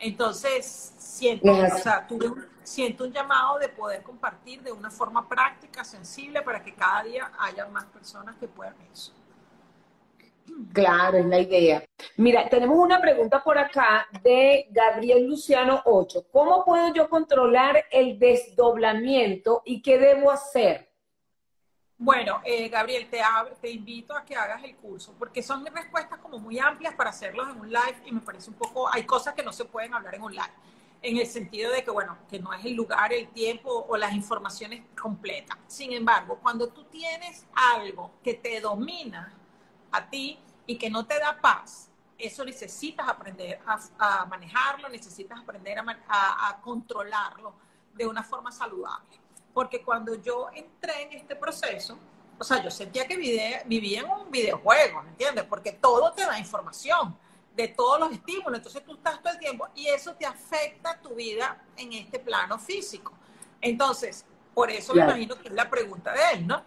[0.00, 2.06] Entonces, siento, o sea,
[2.66, 7.32] siento un llamado de poder compartir de una forma práctica, sensible, para que cada día
[7.38, 9.12] haya más personas que puedan eso.
[10.72, 11.84] Claro, es la idea.
[12.16, 16.26] Mira, tenemos una pregunta por acá de Gabriel Luciano 8.
[16.32, 20.88] ¿Cómo puedo yo controlar el desdoblamiento y qué debo hacer?
[21.98, 23.20] Bueno, eh, Gabriel, te,
[23.60, 27.48] te invito a que hagas el curso, porque son respuestas como muy amplias para hacerlos
[27.48, 30.14] en un live y me parece un poco, hay cosas que no se pueden hablar
[30.14, 30.52] en un live,
[31.02, 34.12] en el sentido de que, bueno, que no es el lugar, el tiempo o las
[34.12, 35.56] informaciones completas.
[35.66, 39.32] Sin embargo, cuando tú tienes algo que te domina
[39.92, 43.60] a ti y que no te da paz, eso necesitas aprender
[43.98, 47.54] a, manejarlo, necesitas aprender a controlarlo
[47.94, 51.96] de una forma saludable porque cuando yo entré en este proceso,
[52.38, 55.44] o sea, yo sentía que vivía en un videojuego, ¿me entiendes?
[55.44, 57.16] Porque todo te da información
[57.56, 61.14] de todos los estímulos, entonces tú estás todo el tiempo y eso te afecta tu
[61.14, 63.12] vida en este plano físico.
[63.62, 66.62] Entonces, por eso me imagino que es la pregunta de él, ¿no?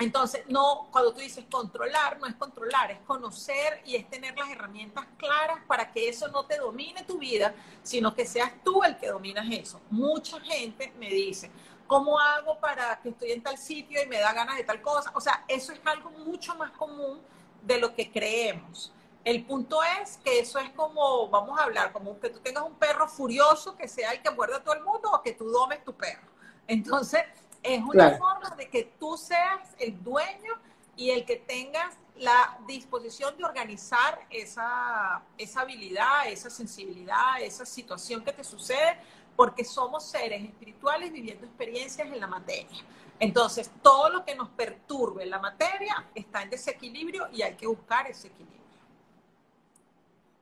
[0.00, 4.48] Entonces, no, cuando tú dices controlar, no es controlar, es conocer y es tener las
[4.50, 8.96] herramientas claras para que eso no te domine tu vida, sino que seas tú el
[8.96, 9.80] que dominas eso.
[9.90, 11.50] Mucha gente me dice,
[11.86, 15.12] ¿cómo hago para que estoy en tal sitio y me da ganas de tal cosa?
[15.14, 17.20] O sea, eso es algo mucho más común
[17.62, 18.92] de lo que creemos.
[19.24, 22.74] El punto es que eso es como, vamos a hablar, como que tú tengas un
[22.74, 25.84] perro furioso que sea el que muerde a todo el mundo o que tú domes
[25.84, 26.26] tu perro.
[26.66, 27.22] Entonces,
[27.62, 30.54] es una forma de que tú seas el dueño
[30.96, 38.22] y el que tengas la disposición de organizar esa, esa habilidad, esa sensibilidad, esa situación
[38.22, 38.98] que te sucede,
[39.36, 42.84] porque somos seres espirituales viviendo experiencias en la materia.
[43.18, 47.66] Entonces, todo lo que nos perturbe en la materia está en desequilibrio y hay que
[47.66, 48.59] buscar ese equilibrio.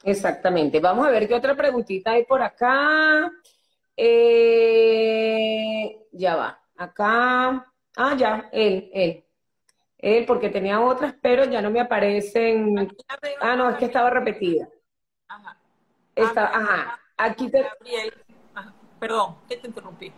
[0.03, 0.81] Exactamente.
[0.81, 3.31] Vamos a ver qué otra preguntita hay por acá.
[3.97, 5.27] Eh,
[6.13, 6.61] ya va.
[6.77, 9.25] Acá, ah, ya, él, él.
[9.99, 12.89] Él, porque tenía otras, pero ya no me aparecen.
[13.41, 14.69] Ah, no, es que estaba repetida.
[15.27, 15.59] Ajá.
[16.15, 17.01] Está, ah, ajá.
[17.17, 17.67] Aquí te.
[19.01, 20.13] Perdón, que te interrumpí.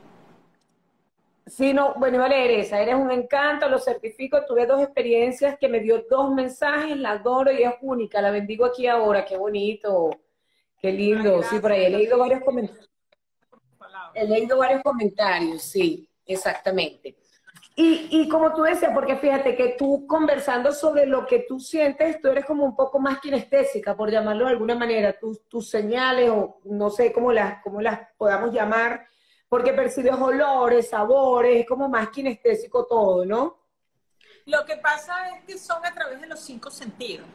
[1.50, 2.80] Sí, no, bueno, iba a leer esa.
[2.80, 4.44] Eres un encanto, lo certifico.
[4.46, 8.22] Tuve dos experiencias que me dio dos mensajes, la adoro y es única.
[8.22, 9.24] La bendigo aquí ahora.
[9.24, 10.10] Qué bonito,
[10.80, 11.42] qué lindo.
[11.42, 12.88] sí, por ahí he leído varios comentarios.
[14.14, 16.08] He leído varios comentarios, sí.
[16.24, 17.16] Exactamente.
[17.74, 22.20] Y, y, como tú decías, porque fíjate que tú conversando sobre lo que tú sientes,
[22.20, 26.30] tú eres como un poco más kinestésica, por llamarlo de alguna manera, tus, tus señales
[26.30, 29.06] o no sé cómo las, cómo las podamos llamar,
[29.50, 33.58] porque percibes olores, sabores, es como más kinestésico todo, ¿no?
[34.46, 37.26] Lo que pasa es que son a través de los cinco sentidos.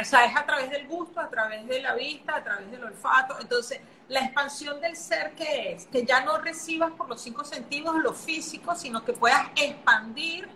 [0.00, 2.82] O sea, es a través del gusto, a través de la vista, a través del
[2.84, 3.36] olfato.
[3.38, 7.96] Entonces, la expansión del ser que es, que ya no recibas por los cinco sentidos
[7.96, 10.48] lo físico, sino que puedas expandir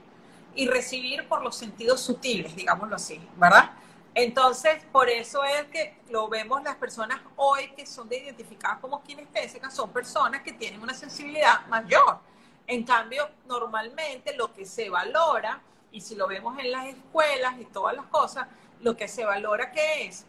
[0.55, 3.73] y recibir por los sentidos sutiles, digámoslo así, ¿verdad?
[4.15, 9.03] Entonces, por eso es que lo vemos las personas hoy que son de identificadas como
[9.03, 12.19] kinestésicas, son personas que tienen una sensibilidad mayor.
[12.67, 17.65] En cambio, normalmente lo que se valora, y si lo vemos en las escuelas y
[17.67, 18.47] todas las cosas,
[18.81, 20.27] lo que se valora que es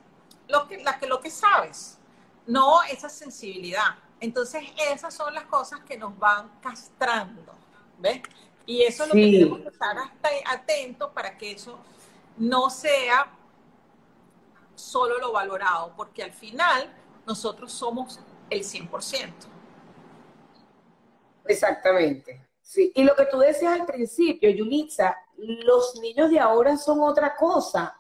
[0.48, 1.98] lo que, la, que, lo que sabes,
[2.46, 3.96] no esa sensibilidad.
[4.19, 7.54] Entonces, esas son las cosas que nos van castrando,
[8.00, 8.22] ¿ves?
[8.65, 9.98] Y eso es lo que tenemos que estar
[10.46, 11.80] atentos para que eso
[12.38, 13.28] no sea
[14.75, 16.93] solo lo valorado, porque al final
[17.25, 19.31] nosotros somos el 100%.
[21.45, 22.47] Exactamente.
[22.62, 22.91] Sí.
[22.95, 27.97] Y lo que tú decías al principio, Yulitza, los niños de ahora son otra cosa.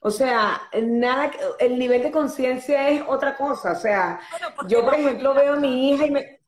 [0.00, 3.72] O sea, nada, el nivel de conciencia es otra cosa.
[3.72, 4.20] O sea,
[4.68, 6.40] yo, por ejemplo, veo a mi hija y me...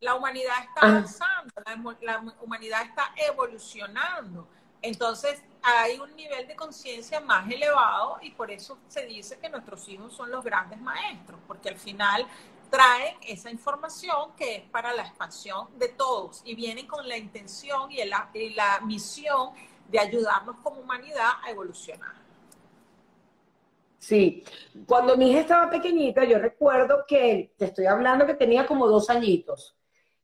[0.00, 1.52] La humanidad está avanzando,
[2.00, 4.48] la, humanidad está evolucionando.
[4.84, 9.88] Entonces, hay un nivel de conciencia más elevado y por eso se dice que nuestros
[9.88, 12.26] hijos son los grandes maestros, porque al final
[12.68, 17.90] traen esa información que es para la expansión de todos y vienen con la intención
[17.90, 19.50] y la misión
[19.88, 22.12] de ayudarnos como humanidad a evolucionar.
[23.98, 24.44] Sí,
[24.86, 29.08] cuando mi hija estaba pequeñita, yo recuerdo que, te estoy hablando que tenía como dos
[29.08, 29.74] añitos.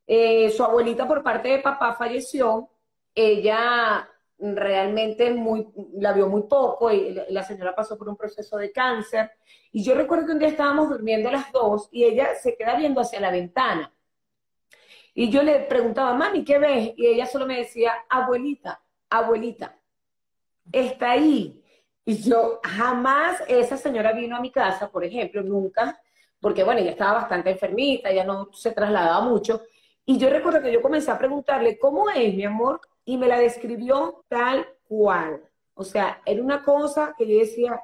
[0.06, 2.68] Eh, su abuelita por parte de papá falleció,
[3.14, 4.06] ella
[4.40, 9.30] realmente muy, la vio muy poco y la señora pasó por un proceso de cáncer.
[9.72, 13.00] Y yo recuerdo que un día estábamos durmiendo las dos y ella se queda viendo
[13.00, 13.92] hacia la ventana.
[15.14, 16.92] Y yo le preguntaba, mami, ¿qué ves?
[16.96, 19.76] Y ella solo me decía, abuelita, abuelita,
[20.72, 21.62] está ahí.
[22.04, 26.00] Y yo jamás, esa señora vino a mi casa, por ejemplo, nunca,
[26.40, 29.62] porque bueno, ella estaba bastante enfermita, ella no se trasladaba mucho.
[30.06, 32.80] Y yo recuerdo que yo comencé a preguntarle, ¿cómo es, mi amor?
[33.10, 35.42] Y me la describió tal cual.
[35.74, 37.80] O sea, era una cosa que yo decía,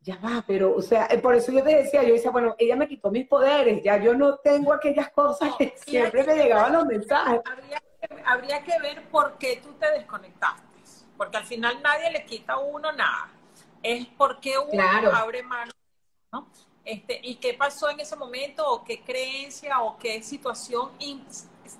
[0.00, 2.88] ya va, pero, o sea, por eso yo te decía, yo decía, bueno, ella me
[2.88, 7.40] quitó mis poderes, ya yo no tengo aquellas cosas que siempre me llegaban los mensajes.
[7.44, 10.62] Habría que, habría que ver por qué tú te desconectaste,
[11.16, 13.30] porque al final nadie le quita a uno nada
[13.82, 15.72] es porque uno abre mano,
[16.32, 16.48] ¿no?
[16.84, 18.68] Este, ¿Y qué pasó en ese momento?
[18.68, 20.92] ¿O qué creencia o qué situación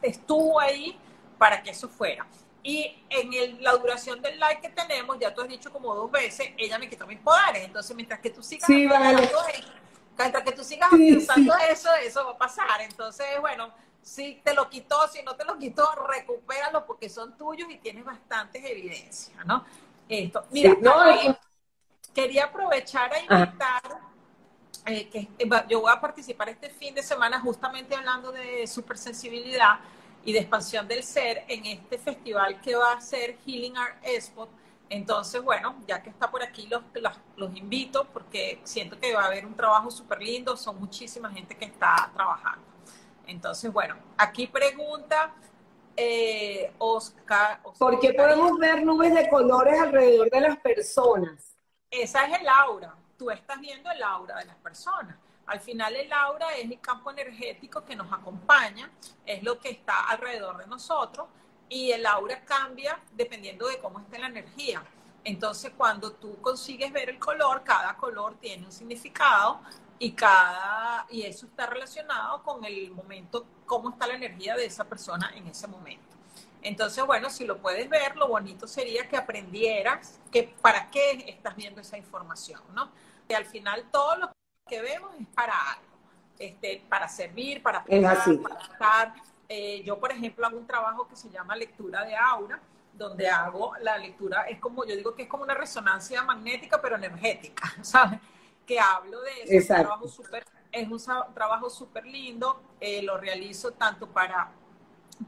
[0.03, 0.99] estuvo ahí
[1.39, 2.27] para que eso fuera?
[2.67, 6.49] Y en la duración del like que tenemos, ya tú has dicho como dos veces,
[6.57, 7.63] ella me quitó mis poderes.
[7.63, 12.81] Entonces, mientras que tú sigas mientras que tú sigas pensando eso, eso va a pasar.
[12.81, 17.71] Entonces, bueno, si te lo quitó, si no te lo quitó, recupéralo porque son tuyos
[17.71, 19.65] y tienes bastantes evidencias, ¿no?
[20.09, 20.75] Esto, mira,
[22.13, 24.01] quería aprovechar a invitar,
[24.87, 29.79] eh, que eh, yo voy a participar este fin de semana justamente hablando de supersensibilidad
[30.27, 34.49] y de expansión del ser en este festival que va a ser Healing Art Expo.
[34.91, 39.23] Entonces, bueno, ya que está por aquí, los, los, los invito porque siento que va
[39.23, 42.67] a haber un trabajo súper lindo, son muchísima gente que está trabajando.
[43.27, 45.33] Entonces, bueno, aquí pregunta
[45.97, 51.57] eh, Oscar, ¿Por qué podemos ver nubes de colores alrededor de las personas?
[51.91, 52.95] Esa es el aura.
[53.17, 55.17] Tú estás viendo el aura de las personas.
[55.47, 58.91] Al final el aura es el campo energético que nos acompaña,
[59.25, 61.29] es lo que está alrededor de nosotros
[61.69, 64.83] y el aura cambia dependiendo de cómo esté la energía.
[65.25, 69.61] Entonces, cuando tú consigues ver el color, cada color tiene un significado
[69.99, 74.85] y cada y eso está relacionado con el momento cómo está la energía de esa
[74.85, 76.17] persona en ese momento
[76.63, 81.57] entonces bueno si lo puedes ver lo bonito sería que aprendieras que para qué estás
[81.57, 82.91] viendo esa información no
[83.27, 84.33] que al final todo lo
[84.69, 85.83] que vemos es para algo
[86.39, 89.15] este para servir para para estar.
[89.49, 92.61] Eh, yo por ejemplo hago un trabajo que se llama lectura de aura
[92.93, 96.97] donde hago la lectura es como yo digo que es como una resonancia magnética pero
[96.97, 98.21] energética sabes
[98.67, 99.53] que hablo de eso.
[99.53, 101.01] Es un trabajo súper es un
[101.35, 104.51] trabajo súper lindo, eh, lo realizo tanto para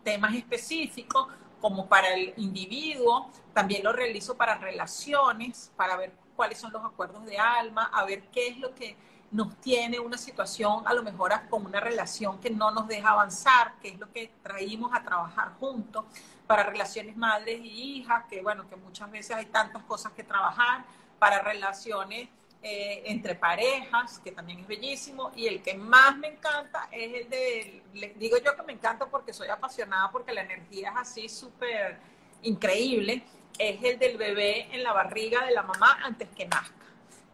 [0.02, 1.28] temas específicos
[1.60, 7.24] como para el individuo, también lo realizo para relaciones, para ver cuáles son los acuerdos
[7.24, 8.96] de alma, a ver qué es lo que
[9.30, 13.74] nos tiene una situación, a lo mejor como una relación que no nos deja avanzar,
[13.82, 16.04] qué es lo que traímos a trabajar juntos,
[16.46, 20.84] para relaciones madres y hijas, que bueno, que muchas veces hay tantas cosas que trabajar,
[21.18, 22.28] para relaciones
[22.62, 27.30] eh, entre parejas, que también es bellísimo, y el que más me encanta es el
[27.30, 31.98] de, digo yo que me encanta porque soy apasionada, porque la energía es así súper
[32.42, 33.24] increíble,
[33.58, 36.77] es el del bebé en la barriga de la mamá antes que nazca.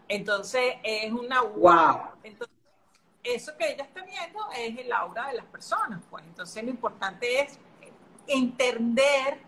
[0.08, 2.00] Entonces es una wow.
[2.22, 2.54] Entonces,
[3.22, 6.24] eso que ella está viendo es el aura de las personas, pues.
[6.24, 7.58] Entonces lo importante es
[8.26, 9.40] entender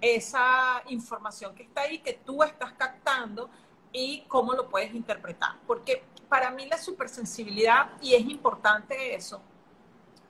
[0.00, 3.48] esa información que está ahí, que tú estás captando
[3.92, 5.56] y cómo lo puedes interpretar.
[5.66, 9.40] Porque para mí la supersensibilidad, y es importante eso,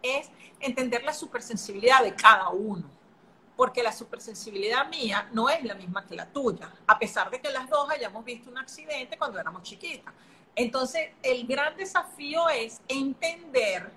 [0.02, 2.88] es entender la supersensibilidad de cada uno.
[3.56, 7.50] Porque la supersensibilidad mía no es la misma que la tuya, a pesar de que
[7.50, 10.12] las dos hayamos visto un accidente cuando éramos chiquitas.
[10.56, 13.90] Entonces, el gran desafío es entender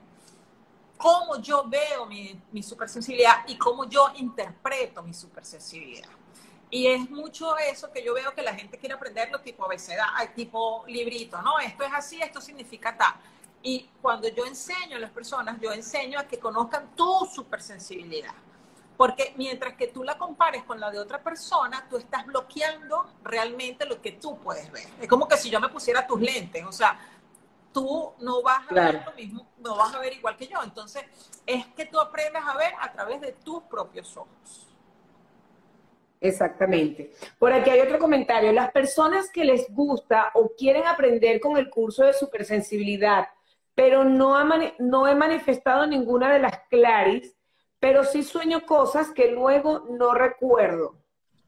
[0.97, 6.09] cómo yo veo mi, supersensibilidad y cómo yo interpreto mi supersensibilidad.
[6.69, 10.83] Y es mucho eso que yo veo que la gente quiere aprenderlo tipo abecedad, tipo
[10.87, 11.59] librito, ¿no?
[11.59, 13.13] Esto es así, esto significa tal.
[13.61, 18.33] Y cuando yo enseño a las personas, yo enseño a que conozcan tu supersensibilidad.
[18.97, 23.85] Porque mientras que tú la compares con la de otra persona, tú estás bloqueando realmente
[23.85, 24.87] lo que tú puedes ver.
[24.99, 26.99] Es como que si yo me pusiera tus lentes, o sea,
[27.71, 30.57] tú no vas a ver lo mismo, no vas a ver igual que yo.
[30.63, 31.03] Entonces,
[31.45, 34.67] es que tú aprendas a ver a través de tus propios ojos.
[36.19, 37.13] Exactamente.
[37.37, 38.51] Por aquí hay otro comentario.
[38.51, 43.27] Las personas que les gusta o quieren aprender con el curso de supersensibilidad,
[43.75, 44.35] pero no,
[44.79, 47.36] no he manifestado ninguna de las claris,
[47.79, 50.95] pero sí sueño cosas que luego no recuerdo.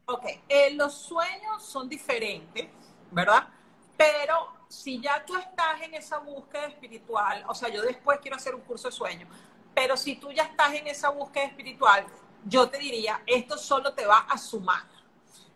[0.06, 2.68] Ok, eh, los sueños son diferentes,
[3.10, 3.48] ¿verdad?
[3.96, 8.54] Pero si ya tú estás en esa búsqueda espiritual, o sea, yo después quiero hacer
[8.54, 9.28] un curso de sueños,
[9.74, 12.06] pero si tú ya estás en esa búsqueda espiritual,
[12.44, 14.84] yo te diría, esto solo te va a sumar.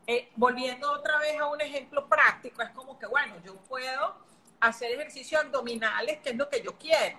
[0.07, 4.17] Eh, volviendo otra vez a un ejemplo práctico, es como que, bueno, yo puedo
[4.61, 7.19] hacer ejercicios abdominales, que es lo que yo quiero,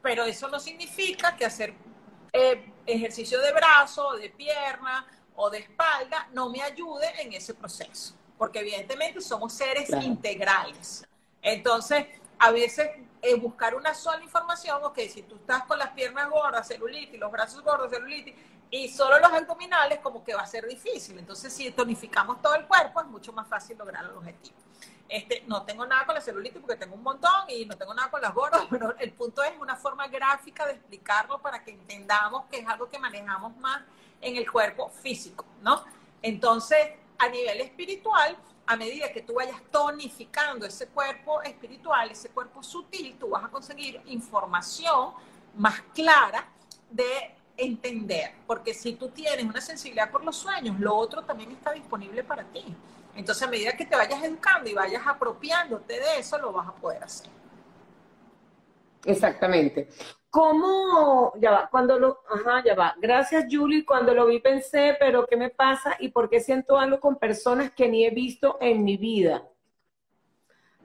[0.00, 1.74] pero eso no significa que hacer
[2.32, 8.14] eh, ejercicio de brazo, de pierna o de espalda no me ayude en ese proceso,
[8.38, 11.06] porque evidentemente somos seres integrales.
[11.40, 12.06] Entonces,
[12.38, 12.88] a veces
[13.20, 17.30] eh, buscar una sola información, ok, si tú estás con las piernas gordas, celulitis, los
[17.30, 18.34] brazos gordos, celulitis,
[18.70, 21.18] y solo los abdominales como que va a ser difícil.
[21.18, 24.56] Entonces, si tonificamos todo el cuerpo, es mucho más fácil lograr el objetivo.
[25.12, 28.10] Este, no tengo nada con la celulitis porque tengo un montón y no tengo nada
[28.10, 32.44] con las gordas, pero el punto es una forma gráfica de explicarlo para que entendamos
[32.50, 33.82] que es algo que manejamos más
[34.22, 35.84] en el cuerpo físico, ¿no?
[36.22, 42.62] Entonces, a nivel espiritual, a medida que tú vayas tonificando ese cuerpo espiritual, ese cuerpo
[42.62, 45.12] sutil, tú vas a conseguir información
[45.56, 46.48] más clara
[46.88, 51.72] de entender, porque si tú tienes una sensibilidad por los sueños, lo otro también está
[51.72, 52.64] disponible para ti.
[53.14, 56.74] Entonces, a medida que te vayas educando y vayas apropiándote de eso, lo vas a
[56.74, 57.30] poder hacer.
[59.04, 59.88] Exactamente.
[60.30, 65.26] ¿Cómo, ya va, cuando lo, ajá, ya va, gracias Julie, cuando lo vi pensé, pero
[65.26, 68.82] ¿qué me pasa y por qué siento algo con personas que ni he visto en
[68.82, 69.42] mi vida?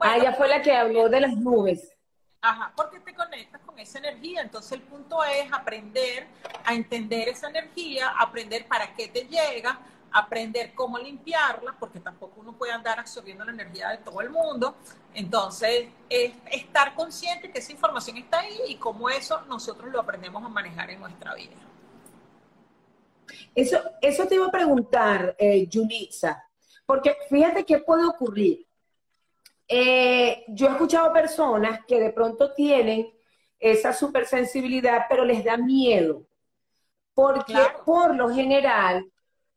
[0.00, 1.96] ah, ella fue la que habló de las nubes.
[2.40, 4.42] Ajá, porque te conectas con esa energía.
[4.42, 6.26] Entonces el punto es aprender
[6.64, 9.78] a entender esa energía, aprender para qué te llega,
[10.12, 14.74] aprender cómo limpiarla, porque tampoco uno puede andar absorbiendo la energía de todo el mundo.
[15.14, 20.42] Entonces, es estar consciente que esa información está ahí y cómo eso nosotros lo aprendemos
[20.44, 21.56] a manejar en nuestra vida.
[23.54, 25.68] Eso, eso te iba a preguntar, eh,
[26.86, 28.66] porque fíjate qué puede ocurrir.
[29.66, 33.12] Eh, yo he escuchado personas que de pronto tienen
[33.58, 36.22] esa supersensibilidad, pero les da miedo,
[37.12, 37.54] porque
[37.84, 39.04] por lo general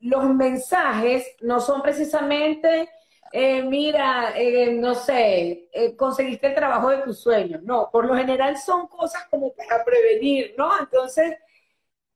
[0.02, 2.90] los mensajes no son precisamente,
[3.32, 7.62] eh, mira, eh, no sé, eh, conseguiste el trabajo de tus sueños.
[7.64, 10.78] No, por lo general son cosas como para prevenir, ¿no?
[10.80, 11.36] Entonces,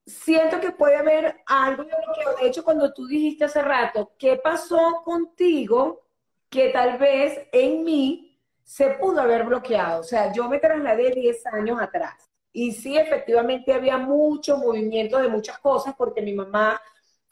[0.06, 2.36] siento que puede haber algo de bloqueo.
[2.42, 6.08] De hecho, cuando tú dijiste hace rato, ¿qué pasó contigo
[6.50, 10.02] que tal vez en mí se pudo haber bloqueado?
[10.02, 12.30] O sea, yo me trasladé 10 años atrás.
[12.52, 16.82] Y sí, efectivamente había mucho movimiento de muchas cosas porque mi mamá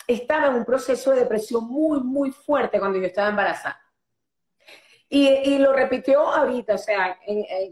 [0.08, 3.80] estaba en un proceso de depresión muy, muy fuerte cuando yo estaba embarazada.
[5.16, 7.20] Y, lo repitió ahorita, o sea,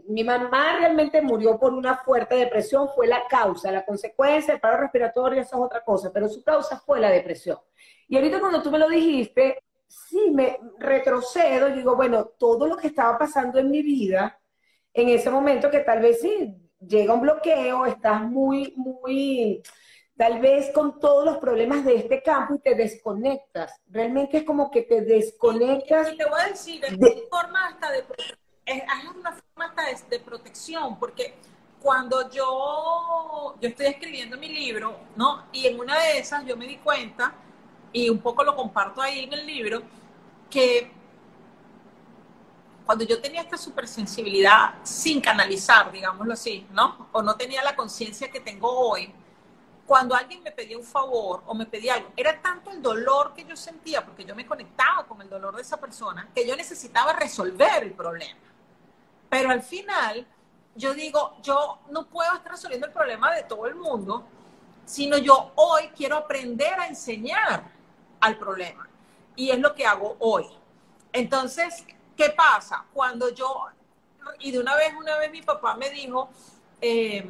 [0.06, 4.76] mi mamá realmente murió por una fuerte depresión, fue la causa, la consecuencia, el paro
[4.82, 7.58] respiratorio, eso es otra cosa, pero su causa fue la depresión.
[8.06, 12.76] Y ahorita cuando tú me lo dijiste, sí, me retrocedo y digo, bueno, todo lo
[12.76, 14.38] que estaba pasando en mi vida,
[14.94, 19.62] en ese momento que tal vez sí, llega un bloqueo, estás muy, muy
[20.16, 23.80] tal vez con todos los problemas de este campo y te desconectas.
[23.88, 26.12] Realmente es como que te desconectas.
[26.12, 28.04] Y, te voy a decir, es una forma hasta de,
[28.66, 28.82] es
[29.16, 31.34] una forma hasta de, protección, porque
[31.80, 35.46] cuando yo, yo estoy escribiendo mi libro, ¿no?
[35.52, 37.34] Y en una de esas yo me di cuenta,
[37.92, 39.82] y un poco lo comparto ahí en el libro,
[40.48, 40.90] que
[42.86, 47.08] cuando yo tenía esta supersensibilidad sin canalizar, digámoslo así, ¿no?
[47.12, 49.12] O no tenía la conciencia que tengo hoy,
[49.86, 53.44] cuando alguien me pedía un favor o me pedía algo, era tanto el dolor que
[53.44, 57.12] yo sentía, porque yo me conectaba con el dolor de esa persona, que yo necesitaba
[57.12, 58.40] resolver el problema.
[59.28, 60.26] Pero al final,
[60.74, 64.24] yo digo, yo no puedo estar resolviendo el problema de todo el mundo,
[64.84, 67.64] sino yo hoy quiero aprender a enseñar
[68.20, 68.88] al problema.
[69.34, 70.46] Y es lo que hago hoy.
[71.12, 71.84] Entonces,
[72.16, 72.84] ¿qué pasa?
[72.92, 73.66] Cuando yo,
[74.40, 76.30] y de una vez, una vez mi papá me dijo,
[76.80, 77.26] eh,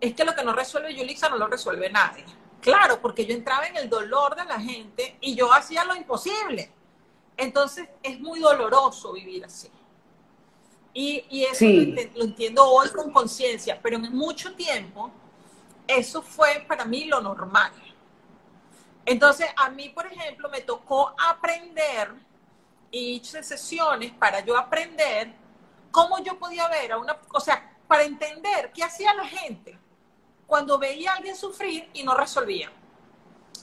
[0.00, 2.24] es que lo que no resuelve Yulisa no lo resuelve nadie.
[2.60, 6.70] Claro, porque yo entraba en el dolor de la gente y yo hacía lo imposible.
[7.36, 9.70] Entonces es muy doloroso vivir así.
[10.92, 15.10] Y, eso lo, entiendo hoy con conciencia, pero en mucho tiempo
[15.86, 17.72] eso fue para mí lo normal.
[19.04, 22.14] Entonces a mí, por ejemplo, me tocó aprender
[22.90, 25.32] y hice sesiones para yo aprender
[25.90, 29.78] cómo yo podía ver a una, o sea, para entender qué hacía la gente
[30.46, 32.70] cuando veía a alguien sufrir y no resolvía.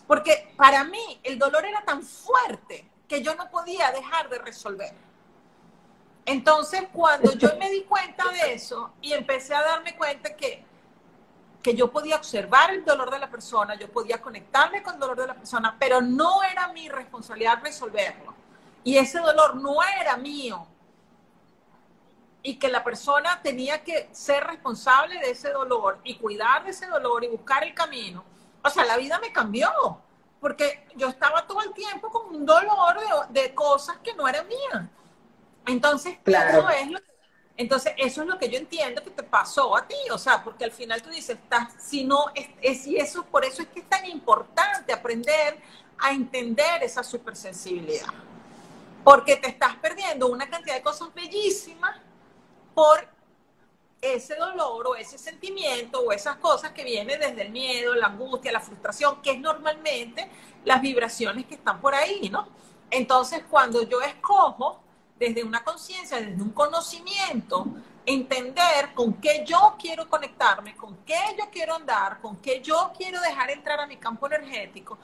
[0.08, 4.94] Porque para mí el dolor era tan fuerte que yo no podía dejar de resolver.
[6.26, 10.64] Entonces, cuando yo me di cuenta de eso y empecé a darme cuenta que,
[11.62, 15.18] que yo podía observar el dolor de la persona, yo podía conectarme con el dolor
[15.18, 18.34] de la persona, pero no era mi responsabilidad resolverlo.
[18.86, 20.66] Y ese dolor no era mío,
[22.46, 26.88] y que la persona tenía que ser responsable de ese dolor y cuidar de ese
[26.88, 28.26] dolor y buscar el camino.
[28.62, 29.72] O sea, la vida me cambió,
[30.42, 34.90] porque yo estaba todo el tiempo con un dolor de, cosas que no eran mías.
[35.66, 37.14] Entonces, eso es lo que,
[37.56, 40.66] entonces, eso es lo que yo entiendo que te pasó a ti, o sea, porque
[40.66, 41.38] al final tú dices,
[41.80, 45.60] si no, es, es, y eso, por eso es que es tan importante aprender
[45.98, 48.08] a entender esa supersensibilidad,
[49.02, 52.03] porque te estás perdiendo una cantidad de cosas bellísimas
[52.74, 53.08] por
[54.02, 58.52] ese dolor o ese sentimiento o esas cosas que vienen desde el miedo, la angustia,
[58.52, 60.30] la frustración, que es normalmente
[60.66, 62.48] las vibraciones que están por ahí, ¿no?
[62.92, 64.82] Entonces, cuando yo escojo
[65.18, 67.66] desde una conciencia, desde un conocimiento,
[68.06, 73.22] entender con qué yo quiero conectarme, con qué yo quiero andar, con qué yo quiero
[73.22, 74.98] dejar entrar a mi campo energético,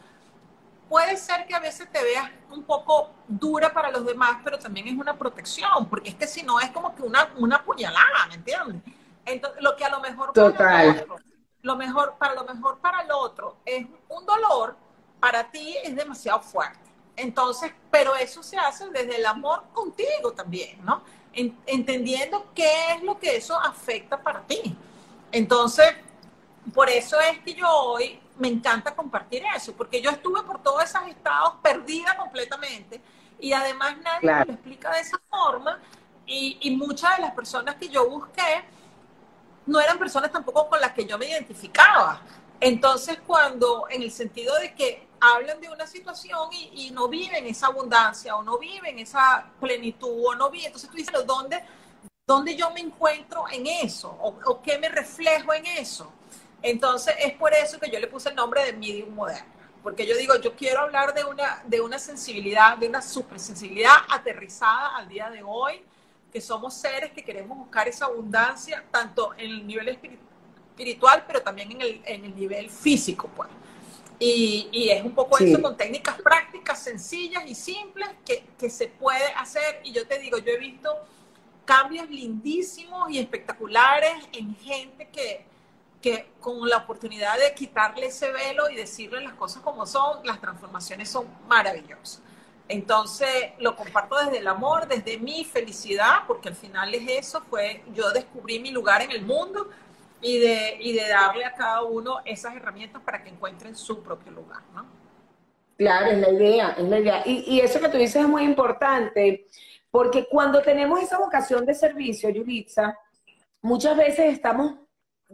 [0.89, 4.87] puede ser que a veces te veas un poco dura para los demás, pero también
[4.87, 8.35] es una protección, porque es que si no es como que una, una puñalada, ¿me
[8.35, 8.81] entiendes?
[9.25, 11.15] Entonces, lo que a lo mejor para otro,
[11.61, 14.75] lo mejor, para lo mejor para el otro es un dolor,
[15.19, 16.79] para ti es demasiado fuerte.
[17.15, 21.03] Entonces, pero eso se hace desde el amor contigo también, ¿no?
[21.31, 24.75] entendiendo qué es lo que eso afecta para ti.
[25.31, 25.93] Entonces,
[26.73, 30.83] por eso es que yo hoy me encanta compartir eso, porque yo estuve por todos
[30.83, 33.01] esos estados perdida completamente
[33.39, 35.79] y además nadie me lo explica de esa forma
[36.25, 38.63] y, y muchas de las personas que yo busqué
[39.65, 42.21] no eran personas tampoco con las que yo me identificaba.
[42.59, 47.67] Entonces, cuando, en el sentido de que hablan de una situación y, no viven esa
[47.67, 51.63] abundancia o no viven esa plenitud o no viven, entonces tú dices, ¿dónde,
[52.25, 54.09] dónde yo me encuentro en eso?
[54.09, 56.11] O, o, qué me reflejo en eso?
[56.61, 59.59] Entonces, es por eso que yo le puse el nombre de medium moderno.
[59.81, 64.97] Porque yo digo, yo quiero hablar de una, de una sensibilidad, de una supersensibilidad aterrizada
[64.97, 65.81] al día de hoy,
[66.31, 71.71] que somos seres que queremos buscar esa abundancia, tanto en el nivel espiritual, pero también
[71.71, 73.49] en el, en el nivel físico, pues.
[74.21, 78.87] Y, y, es un poco eso con técnicas prácticas, sencillas y simples que, que, se
[78.87, 79.79] puede hacer.
[79.85, 80.93] Y yo te digo, yo he visto
[81.63, 85.45] cambios lindísimos y espectaculares en gente que,
[86.01, 90.39] que con la oportunidad de quitarle ese velo y decirle las cosas como son, las
[90.39, 92.21] transformaciones son maravillosas.
[92.69, 97.83] Entonces lo comparto desde el amor, desde mi felicidad, porque al final es eso, fue
[97.93, 99.69] yo descubrí mi lugar en el mundo
[100.21, 104.31] y de, y de darle a cada uno esas herramientas para que encuentren su propio
[104.31, 104.85] lugar, ¿no?
[105.77, 107.23] Claro, es la idea, es la idea.
[107.25, 109.47] Y, y eso que tú dices es muy importante,
[109.89, 112.97] porque cuando tenemos esa vocación de servicio, Yulitza,
[113.61, 114.75] muchas veces estamos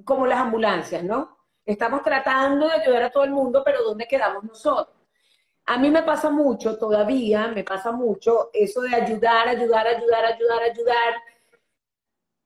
[0.04, 1.38] como las ambulancias, ¿no?
[1.66, 4.96] Estamos tratando de ayudar a todo el mundo, pero ¿dónde quedamos nosotros?
[5.68, 10.62] A mí me pasa mucho, todavía me pasa mucho, eso de ayudar, ayudar, ayudar, ayudar,
[10.62, 11.14] ayudar.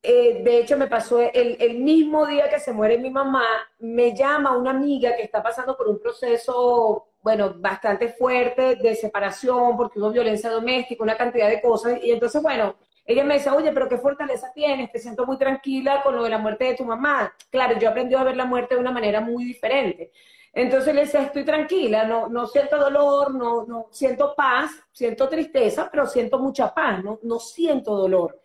[0.01, 3.45] Eh, de hecho, me pasó el, el, mismo día que se muere mi mamá,
[3.79, 9.75] me llama una amiga que está pasando por un proceso, bueno, bastante fuerte de separación,
[9.75, 11.99] porque hubo violencia doméstica, una cantidad de cosas.
[12.01, 12.75] Y entonces, bueno,
[13.09, 16.29] ella me dice, oye, pero qué fortaleza tienes, te siento muy tranquila con lo de
[16.29, 17.33] la muerte de tu mamá.
[17.49, 20.11] Claro, yo aprendí a ver la muerte de una manera muy diferente.
[20.53, 25.89] Entonces le decía, estoy tranquila, no, no siento dolor, no, no siento paz, siento tristeza,
[25.91, 28.39] pero siento mucha paz, no, no siento dolor.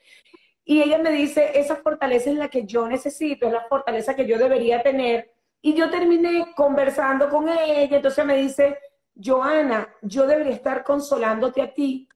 [0.64, 4.26] Y ella me dice, esa fortaleza es la que yo necesito, es la fortaleza que
[4.26, 5.30] yo debería tener.
[5.60, 8.78] Y yo terminé conversando con ella, entonces me dice,
[9.22, 12.08] Joana, yo debería estar consolándote a ti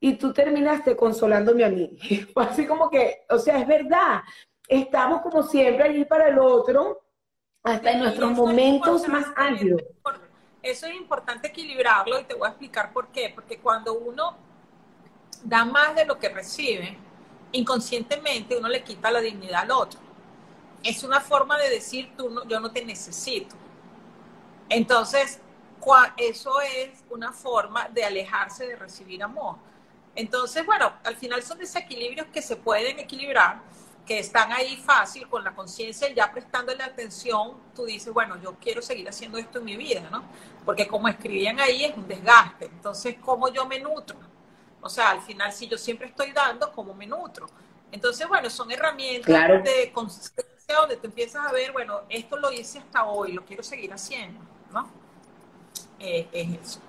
[0.00, 1.96] y tú terminaste consolándome a mí.
[2.36, 4.22] así como que, o sea, es verdad,
[4.66, 7.02] estamos como siempre allí para el otro,
[7.62, 9.82] hasta en nuestros momentos más álgidos.
[10.62, 13.32] Eso es importante equilibrarlo y te voy a explicar por qué.
[13.34, 14.36] Porque cuando uno
[15.42, 16.96] da más de lo que recibe,
[17.52, 20.00] inconscientemente uno le quita la dignidad al otro.
[20.82, 23.56] Es una forma de decir, tú no, yo no te necesito.
[24.68, 25.40] Entonces,
[26.16, 29.56] eso es una forma de alejarse de recibir amor.
[30.14, 33.62] Entonces, bueno, al final son desequilibrios que se pueden equilibrar
[34.08, 38.80] que están ahí fácil con la conciencia, ya prestándole atención, tú dices, bueno, yo quiero
[38.80, 40.24] seguir haciendo esto en mi vida, ¿no?
[40.64, 42.64] Porque como escribían ahí es un desgaste.
[42.64, 44.16] Entonces, ¿cómo yo me nutro?
[44.80, 47.50] O sea, al final, si yo siempre estoy dando, ¿cómo me nutro?
[47.92, 52.78] Entonces, bueno, son herramientas de conciencia donde tú empiezas a ver, bueno, esto lo hice
[52.78, 54.40] hasta hoy, lo quiero seguir haciendo,
[54.72, 54.88] ¿no?
[55.98, 56.80] Eh, es eso.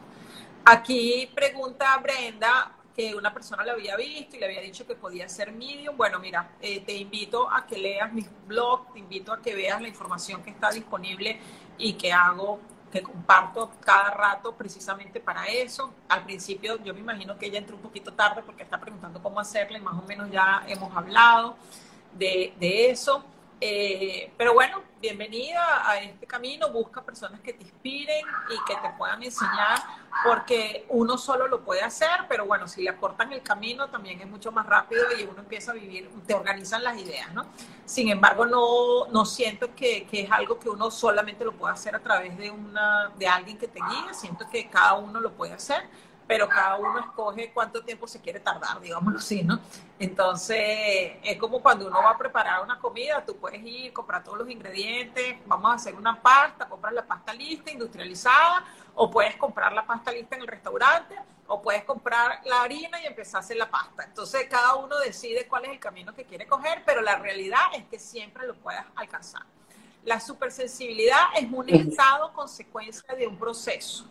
[0.63, 5.29] Aquí pregunta Brenda, que una persona lo había visto y le había dicho que podía
[5.29, 5.95] ser medium.
[5.95, 9.81] Bueno, mira, eh, te invito a que leas mis blogs, te invito a que veas
[9.81, 11.39] la información que está disponible
[11.77, 12.59] y que hago,
[12.91, 15.93] que comparto cada rato precisamente para eso.
[16.09, 19.39] Al principio yo me imagino que ella entró un poquito tarde porque está preguntando cómo
[19.39, 21.55] hacerle, y más o menos ya hemos hablado
[22.11, 22.53] de
[22.89, 23.23] eso.
[23.61, 28.89] Eh, pero bueno, bienvenida a este camino, busca personas que te inspiren y que te
[28.97, 29.79] puedan enseñar,
[30.23, 34.27] porque uno solo lo puede hacer, pero bueno, si le aportan el camino también es
[34.27, 37.47] mucho más rápido y uno empieza a vivir, te organizan las ideas, ¿no?
[37.83, 41.95] Sin embargo, no, no siento que, que es algo que uno solamente lo pueda hacer
[41.97, 45.53] a través de, una, de alguien que te guíe, siento que cada uno lo puede
[45.53, 45.83] hacer
[46.29, 49.59] pero cada uno escoge cuánto tiempo se quiere tardar, digámoslo así, ¿no?
[49.97, 54.37] Entonces, es como cuando uno va a preparar una comida, tú puedes ir, comprar todos
[54.37, 58.63] los ingredientes, vamos a hacer una pasta, compras la pasta lista, industrializada,
[58.93, 61.15] o puedes comprar la pasta lista en el restaurante,
[61.47, 64.03] o puedes comprar la harina y empezar a hacer la pasta.
[64.03, 67.85] Entonces, cada uno decide cuál es el camino que quiere coger, pero la realidad es
[67.85, 69.41] que siempre lo puedes alcanzar.
[70.03, 74.05] La supersensibilidad es un estado consecuencia de un proceso.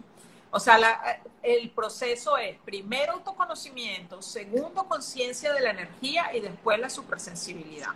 [0.51, 6.89] O sea, el proceso es primero autoconocimiento, segundo conciencia de la energía y después la
[6.89, 7.91] supersensibilidad.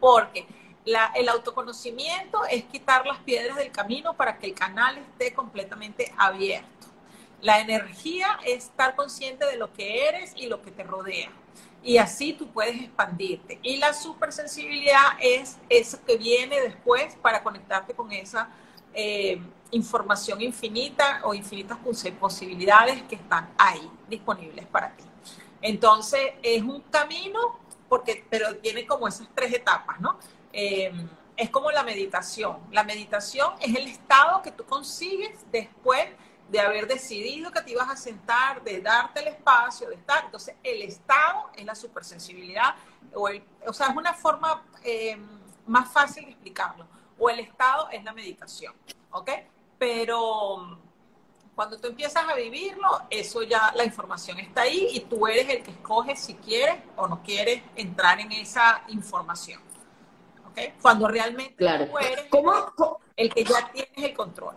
[0.00, 0.46] Porque
[1.14, 6.68] el autoconocimiento es quitar las piedras del camino para que el canal esté completamente abierto.
[7.40, 11.30] La energía es estar consciente de lo que eres y lo que te rodea.
[11.82, 13.58] y así tú puedes expandirte.
[13.62, 18.50] Y la supersensibilidad es eso que viene después para conectarte con esa
[18.94, 21.78] eh, información infinita o infinitas
[22.18, 25.04] posibilidades que están ahí disponibles para ti.
[25.62, 30.18] Entonces es un camino, porque, pero tiene como esas tres etapas, ¿no?
[30.52, 30.92] Eh,
[31.36, 32.58] es como la meditación.
[32.70, 36.06] La meditación es el estado que tú consigues después
[36.50, 40.24] de haber decidido que te ibas a sentar, de darte el espacio, de estar.
[40.24, 42.74] Entonces, el estado es la supersensibilidad,
[43.14, 43.28] o,
[43.66, 45.16] o sea, es una forma eh,
[45.66, 46.86] más fácil de explicarlo.
[47.20, 48.74] O el estado es la meditación,
[49.12, 49.30] ¿ok?
[49.78, 50.80] Pero
[51.54, 55.62] cuando tú empiezas a vivirlo, eso ya, la información está ahí y tú eres el
[55.62, 59.60] que escoge si quieres o no quieres entrar en esa información.
[60.82, 61.86] Cuando realmente claro.
[61.86, 64.54] tú eres ¿Cómo, el que ya tienes el control.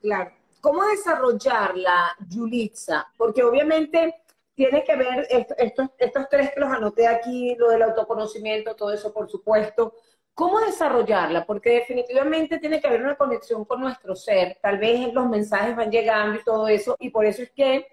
[0.00, 0.32] Claro.
[0.60, 3.08] ¿Cómo desarrollar la Yulitza?
[3.16, 4.22] Porque obviamente
[4.54, 9.12] tiene que ver, estos, estos tres que los anoté aquí, lo del autoconocimiento, todo eso,
[9.12, 9.94] por supuesto.
[10.36, 11.46] ¿Cómo desarrollarla?
[11.46, 14.58] Porque definitivamente tiene que haber una conexión con nuestro ser.
[14.60, 17.86] Tal vez los mensajes van llegando y todo eso, y por eso es que,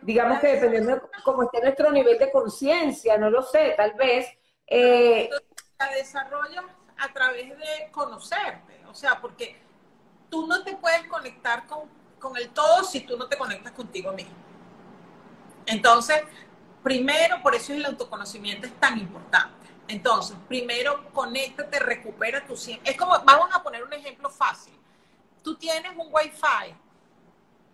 [0.00, 4.26] digamos que dependiendo de cómo esté nuestro nivel de conciencia, no lo sé, tal vez
[4.66, 5.28] eh,
[5.78, 6.64] la desarrollas
[6.96, 9.60] a través de conocerte, o sea, porque
[10.30, 14.12] tú no te puedes conectar con, con el todo si tú no te conectas contigo
[14.12, 14.34] mismo.
[15.66, 16.22] Entonces,
[16.82, 19.55] primero, por eso el autoconocimiento es tan importante.
[19.88, 22.54] Entonces, primero, conéctate, recupera tu...
[22.54, 24.74] Es como, vamos a poner un ejemplo fácil.
[25.42, 26.74] Tú tienes un Wi-Fi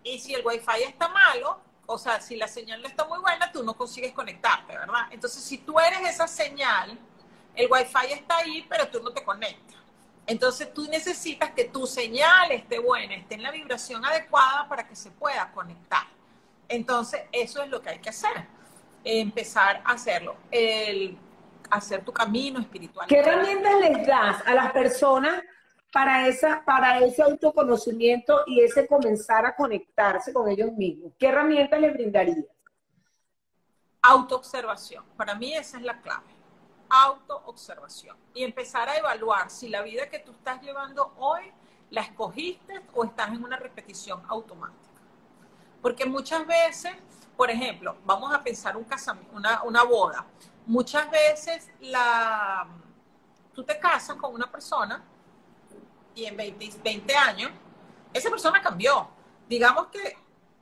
[0.04, 3.50] y si el Wi-Fi está malo, o sea, si la señal no está muy buena,
[3.50, 5.06] tú no consigues conectarte, ¿verdad?
[5.10, 6.98] Entonces, si tú eres esa señal,
[7.54, 9.76] el Wi-Fi está ahí, pero tú no te conectas.
[10.26, 14.94] Entonces, tú necesitas que tu señal esté buena, esté en la vibración adecuada para que
[14.94, 16.06] se pueda conectar.
[16.68, 18.46] Entonces, eso es lo que hay que hacer.
[19.04, 20.36] Empezar a hacerlo.
[20.50, 21.18] El
[21.72, 23.06] hacer tu camino espiritual.
[23.08, 25.42] ¿Qué herramientas les das a las personas
[25.90, 31.12] para, esa, para ese autoconocimiento y ese comenzar a conectarse con ellos mismos?
[31.18, 32.44] ¿Qué herramientas les brindarías?
[34.02, 35.04] Autoobservación.
[35.16, 36.26] Para mí esa es la clave.
[36.90, 38.16] Autoobservación.
[38.34, 41.52] Y empezar a evaluar si la vida que tú estás llevando hoy
[41.90, 45.00] la escogiste o estás en una repetición automática.
[45.80, 46.92] Porque muchas veces,
[47.36, 50.26] por ejemplo, vamos a pensar un casamiento, una, una boda.
[50.66, 52.66] Muchas veces la,
[53.52, 55.02] tú te casas con una persona
[56.14, 57.50] y en 20, años,
[58.12, 59.08] esa persona cambió.
[59.48, 60.16] Digamos que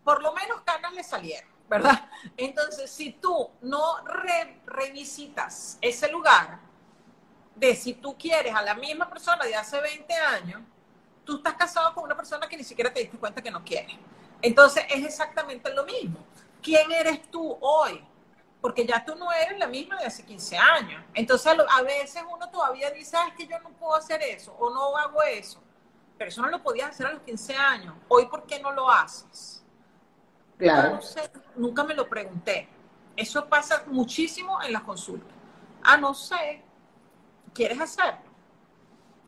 [0.04, 2.08] por lo menos canas le salieron, ¿verdad?
[2.36, 3.96] Entonces, si tú no
[4.64, 6.60] revisitas ese lugar
[7.54, 10.62] de si tú quieres a la misma persona de hace 20 años,
[11.24, 13.98] tú estás casado con una persona que ni siquiera te diste cuenta que no quiere.
[14.40, 16.24] Entonces, es exactamente lo mismo.
[16.62, 18.02] ¿Quién eres tú hoy?
[18.60, 21.02] Porque ya tú no eres la misma de hace 15 años.
[21.14, 24.70] Entonces a veces uno todavía dice, ah, es que yo no puedo hacer eso o
[24.70, 25.62] no hago eso.
[26.18, 27.94] Pero eso no lo podías hacer a los 15 años.
[28.08, 29.64] Hoy, ¿por qué no lo haces?
[30.58, 30.96] Claro.
[30.96, 32.68] No sé, nunca me lo pregunté.
[33.16, 35.34] Eso pasa muchísimo en las consultas.
[35.82, 36.62] Ah, no sé,
[37.54, 38.30] ¿quieres hacerlo?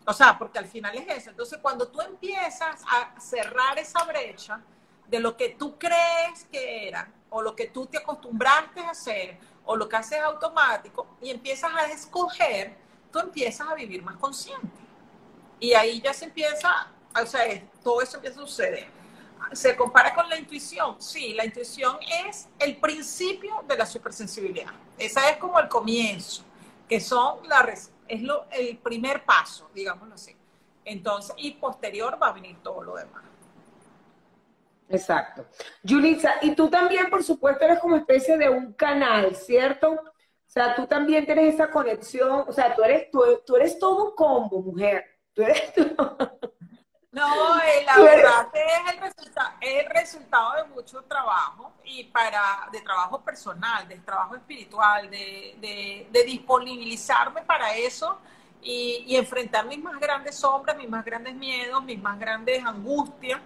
[0.07, 1.31] O sea, porque al final es eso.
[1.31, 4.61] Entonces, cuando tú empiezas a cerrar esa brecha
[5.07, 9.39] de lo que tú crees que era, o lo que tú te acostumbraste a hacer
[9.65, 12.77] o lo que haces automático y empiezas a escoger,
[13.11, 14.69] tú empiezas a vivir más consciente.
[15.59, 16.89] Y ahí ya se empieza,
[17.21, 17.43] o sea,
[17.83, 18.89] todo eso empieza a suceder.
[19.53, 21.01] ¿Se compara con la intuición?
[21.01, 24.73] Sí, la intuición es el principio de la supersensibilidad.
[24.99, 26.45] Esa es como el comienzo,
[26.89, 27.61] que son la,
[28.09, 30.37] es lo, el primer paso, digámoslo así.
[30.85, 33.23] Entonces, y posterior va a venir todo lo demás.
[34.93, 35.47] Exacto.
[35.83, 39.93] Yulitza, y tú también, por supuesto, eres como especie de un canal, ¿cierto?
[39.93, 40.03] O
[40.47, 44.61] sea, tú también tienes esa conexión, o sea, tú eres, tú, eres todo un combo,
[44.61, 45.07] mujer.
[45.33, 45.73] Tú eres
[47.11, 52.69] No, eh, la verdad es el, resultado, es el resultado de mucho trabajo y para
[52.73, 58.19] de trabajo personal, de trabajo espiritual, de, de, disponibilizarme para eso
[58.63, 63.41] y, y enfrentar mis más grandes sombras, mis más grandes miedos, mis más grandes angustias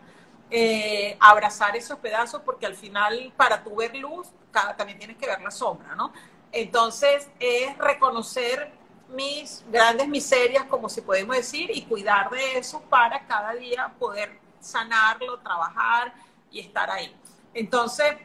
[0.51, 4.29] eh, abrazar esos pedazos, porque al final, para tu ver luz,
[4.77, 6.13] también tienes que ver la sombra, ¿no?
[6.53, 8.73] Entonces, es reconocer
[9.09, 14.39] mis grandes miserias, como si podemos decir, y cuidar de eso para cada día poder
[14.61, 16.15] sanarlo, trabajar
[16.51, 17.15] y estar ahí.
[17.53, 18.17] Entonces,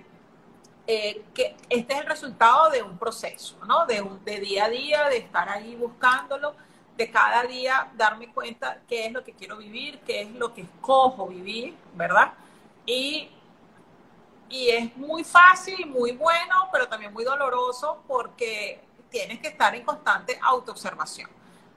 [0.88, 3.86] eh, que este es el resultado de un proceso, ¿no?
[3.86, 6.56] De, un, de día a día, de estar ahí buscándolo
[7.02, 10.62] de cada día darme cuenta qué es lo que quiero vivir, qué es lo que
[10.62, 12.34] escojo vivir, ¿verdad?
[12.86, 13.30] Y
[14.52, 19.84] y es muy fácil, muy bueno, pero también muy doloroso porque tienes que estar en
[19.84, 21.30] constante autoobservación.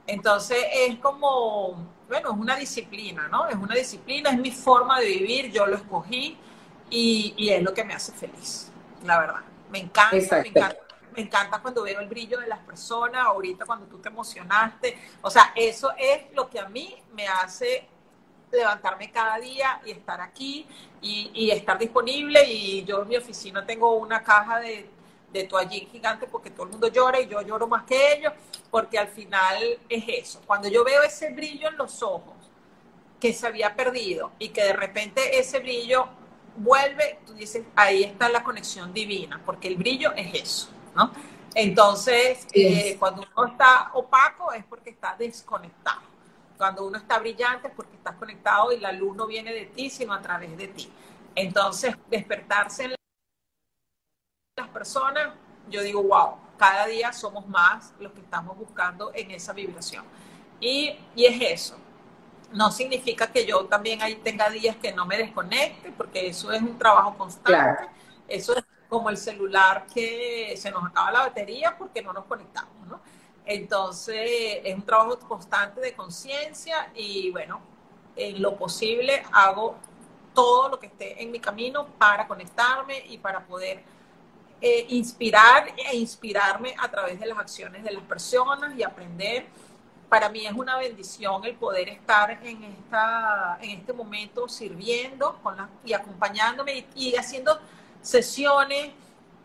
[0.06, 1.76] Entonces es como,
[2.08, 3.46] bueno, es una disciplina, ¿no?
[3.46, 6.36] Es una disciplina, es mi forma de vivir, yo lo escogí
[6.90, 8.70] y, y es lo que me hace feliz,
[9.04, 9.40] la verdad.
[9.70, 10.76] Me encanta, me encanta,
[11.14, 14.98] me encanta cuando veo el brillo de las personas, ahorita cuando tú te emocionaste.
[15.22, 17.88] O sea, eso es lo que a mí me hace
[18.50, 20.66] levantarme cada día y estar aquí
[21.00, 22.44] y, estar disponible.
[22.44, 26.88] Y yo en mi oficina tengo una caja de toallín gigante porque todo el mundo
[26.88, 28.32] llora y yo lloro más que ellos,
[28.70, 30.40] porque al final es eso.
[30.46, 32.34] Cuando yo veo ese brillo en los ojos
[33.20, 36.08] que se había perdido y que de repente ese brillo
[36.56, 41.11] vuelve, tú dices, ahí está la conexión divina, porque el brillo es eso, ¿no?
[41.55, 46.03] Entonces, eh, cuando uno está opaco es porque está desconectado.
[46.57, 49.90] Cuando uno está brillante es porque estás conectado y la luz no viene de ti,
[49.90, 50.90] sino a través de ti.
[51.34, 52.95] Entonces, despertarse en
[54.57, 55.34] las personas,
[55.68, 60.05] yo digo, wow, cada día somos más los que estamos buscando en esa vibración.
[60.61, 61.76] Y, y es eso,
[62.53, 66.62] no significa que yo también ahí tenga días que no me desconecte, porque eso es
[66.62, 67.88] un trabajo constante.
[68.28, 72.87] Eso es como el celular que se nos acaba la batería porque no nos conectamos,
[72.87, 73.01] ¿no?
[73.45, 77.61] Entonces, es un trabajo constante de conciencia y bueno,
[78.16, 79.76] en lo posible hago
[80.35, 83.85] todo lo que esté en mi camino para conectarme y para poder
[84.61, 89.47] eh, inspirar e inspirarme a través de las acciones de las personas y aprender
[90.14, 95.57] para mí es una bendición el poder estar en, esta, en este momento sirviendo con
[95.85, 97.59] y acompañándome y, haciendo
[98.05, 98.90] sesiones,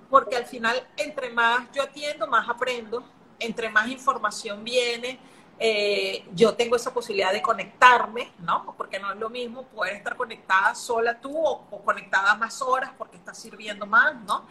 [0.10, 3.04] porque al final entre más yo atiendo, más aprendo,
[3.40, 5.20] entre más información viene,
[5.58, 8.74] eh, yo tengo esa posibilidad de conectarme, ¿no?
[8.78, 12.92] Porque no es lo mismo poder estar conectada sola tú o, o conectada más horas
[12.98, 14.46] porque estás sirviendo más, ¿no?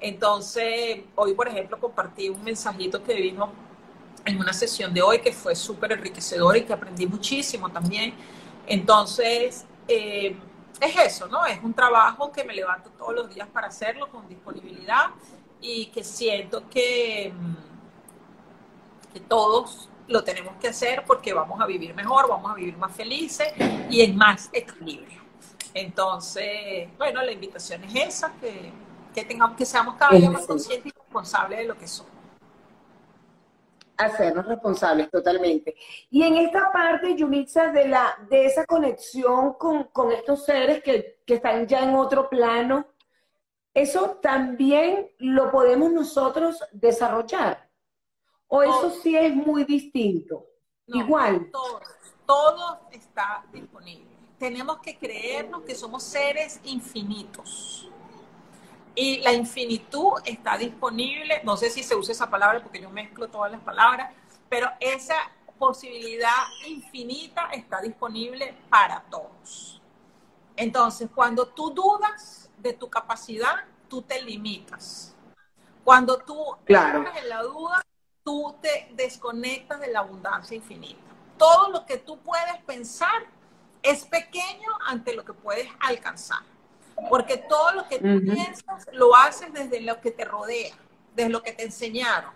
[0.00, 3.52] Entonces, hoy, por ejemplo, compartí un mensajito que vino
[4.24, 8.14] en una sesión de hoy que fue súper enriquecedora y que aprendí muchísimo también.
[8.66, 10.36] Entonces, eh,
[10.80, 11.44] es eso, ¿no?
[11.46, 15.06] Es un trabajo que me levanto todos los días para hacerlo con disponibilidad
[15.60, 21.94] y que siento que, mm, que todos lo tenemos que hacer porque vamos a vivir
[21.94, 23.48] mejor, vamos a vivir más felices
[23.90, 25.22] y en más equilibrio.
[25.74, 28.72] Entonces, bueno, la invitación es esa, que,
[29.14, 32.15] que, tengamos, que seamos cada día más conscientes y responsables de lo que somos
[33.96, 35.74] hacernos responsables totalmente.
[36.10, 41.20] Y en esta parte, Yulitza, de, la, de esa conexión con, con estos seres que,
[41.24, 42.86] que, están ya en otro plano,
[43.72, 47.68] ¿eso también lo podemos nosotros desarrollar?
[48.48, 50.46] ¿O eso sí es muy distinto?
[50.86, 51.50] Igual.
[51.50, 51.80] Todo,
[52.26, 54.06] todo está disponible.
[54.38, 57.90] Tenemos que creernos que somos seres infinitos
[58.96, 63.28] y la infinitud está disponible, no sé si se usa esa palabra porque yo mezclo
[63.28, 64.12] todas las palabras,
[64.48, 65.16] pero esa
[65.58, 66.30] posibilidad
[66.66, 69.82] infinita está disponible para todos.
[70.56, 75.14] Entonces, cuando tú dudas de tu capacidad, tú te limitas.
[75.84, 76.98] Cuando tú claro.
[76.98, 77.82] entras en la duda,
[78.24, 81.02] tú te desconectas de la abundancia infinita.
[81.36, 83.26] Todo lo que tú puedes pensar
[83.82, 86.40] es pequeño ante lo que puedes alcanzar.
[87.08, 90.74] Porque todo lo que tú piensas lo haces desde lo que te rodea,
[91.14, 92.32] desde lo que te enseñaron,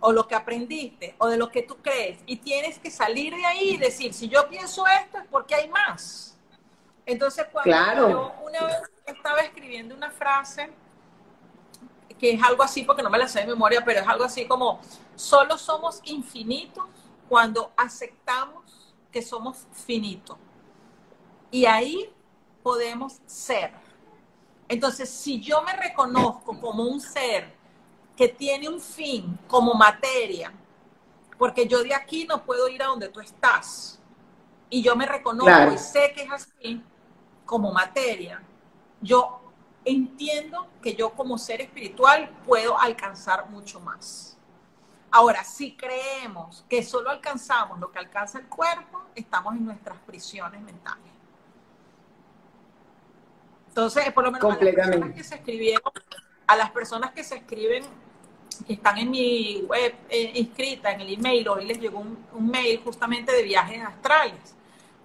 [0.00, 2.18] o lo que aprendiste, o de lo que tú crees.
[2.26, 5.68] Y tienes que salir de ahí y decir, si yo pienso esto es porque hay
[5.68, 6.36] más.
[7.06, 8.76] Entonces, cuando yo una vez
[9.06, 10.70] estaba escribiendo una frase,
[12.18, 14.46] que es algo así, porque no me la sé de memoria, pero es algo así
[14.46, 14.80] como,
[15.14, 16.84] solo somos infinitos
[17.28, 18.64] cuando aceptamos
[19.12, 20.36] que somos finitos.
[21.50, 22.12] Y ahí
[22.62, 23.72] podemos ser.
[24.68, 27.54] Entonces, si yo me reconozco como un ser
[28.16, 30.52] que tiene un fin como materia,
[31.38, 34.00] porque yo de aquí no puedo ir a donde tú estás,
[34.68, 36.82] y yo me reconozco y sé que es así
[37.44, 38.42] como materia,
[39.00, 39.40] yo
[39.84, 44.36] entiendo que yo como ser espiritual puedo alcanzar mucho más.
[45.10, 50.60] Ahora, si creemos que solo alcanzamos lo que alcanza el cuerpo, estamos en nuestras prisiones
[50.60, 51.15] mentales.
[53.76, 55.92] Entonces, por lo menos a las personas que se escribieron,
[56.46, 57.84] a las personas que se escriben,
[58.66, 62.80] que están en mi web eh, inscrita, en el email, hoy les llegó un, mail
[62.82, 64.54] justamente de viajes astrales.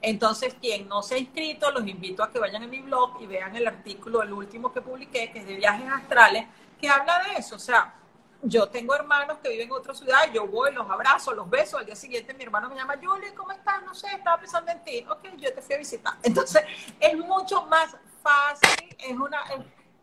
[0.02, 3.28] Entonces, quien no se ha inscrito, los invito a que vayan a mi blog y
[3.28, 6.46] vean el artículo, el último que publiqué, que es de viajes astrales,
[6.80, 7.58] que habla de eso.
[7.58, 7.94] O sea,
[8.42, 11.86] yo tengo hermanos que viven en otra ciudad, yo voy, los abrazo, los beso, al
[11.86, 13.84] día siguiente mi hermano me llama, Julie, ¿cómo estás?
[13.84, 15.06] No sé, estaba pensando en ti.
[15.10, 16.14] Ok, yo te fui a visitar.
[16.24, 16.64] Entonces,
[17.02, 19.42] es mucho más fácil, es una,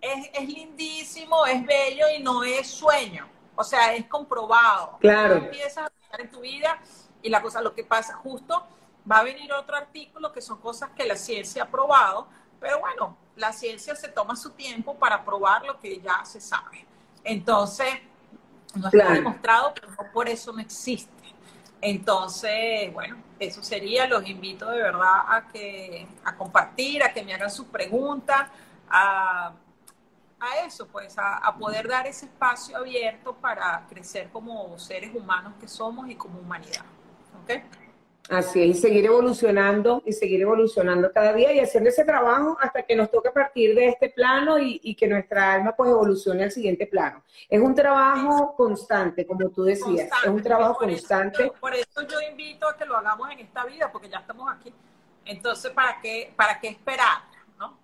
[0.00, 3.28] es, es lindísimo, es bello y no es sueño.
[3.56, 4.98] O sea, es comprobado.
[5.00, 5.34] Claro.
[5.36, 6.78] empiezas a pensar en tu vida
[7.22, 8.66] y la cosa, lo que pasa, justo
[9.10, 12.28] va a venir otro artículo que son cosas que la ciencia ha probado,
[12.60, 16.86] pero bueno, la ciencia se toma su tiempo para probar lo que ya se sabe.
[17.24, 17.88] Entonces,
[18.74, 21.12] no está demostrado, pero no por eso no existe.
[21.80, 27.34] Entonces, bueno, eso sería, los invito de verdad a que a compartir, a que me
[27.34, 28.48] hagan sus preguntas,
[28.88, 29.52] a
[30.40, 35.66] a eso, pues a, poder dar ese espacio abierto para crecer como seres humanos que
[35.66, 36.84] somos y como humanidad.
[37.42, 37.62] ¿Ok?
[38.28, 42.82] Así es, y seguir evolucionando y seguir evolucionando cada día y haciendo ese trabajo hasta
[42.82, 46.86] que nos toque partir de este plano y, que nuestra alma pues evolucione al siguiente
[46.86, 47.22] plano.
[47.48, 51.52] Es un trabajo constante, como tú decías, es un trabajo constante.
[51.58, 54.74] por eso yo invito a que lo hagamos en esta vida, porque ya estamos aquí.
[55.24, 57.28] Entonces, ¿para qué, para qué esperar?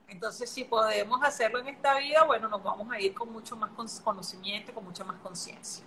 [0.09, 3.71] Entonces, si podemos hacerlo en esta vida, bueno, nos vamos a ir con mucho más
[4.05, 5.85] conocimiento, con mucha más conciencia.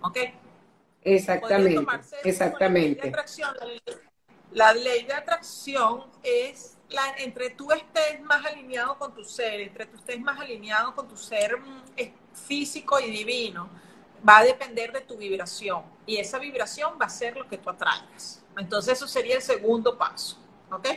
[0.00, 0.18] ¿Ok?
[1.04, 1.86] Exactamente,
[2.24, 3.12] exactamente.
[4.52, 9.86] La ley, de atracción es la, entre tú estés más alineado con tu ser, entre
[9.86, 11.82] tú estés más alineado con tu ser mm,
[12.32, 13.68] físico y divino,
[14.26, 15.82] va a depender de tu vibración.
[16.06, 18.42] Y esa vibración va a ser lo que tú atraigas.
[18.56, 20.38] Entonces, eso sería el segundo paso.
[20.70, 20.88] ¿Ok?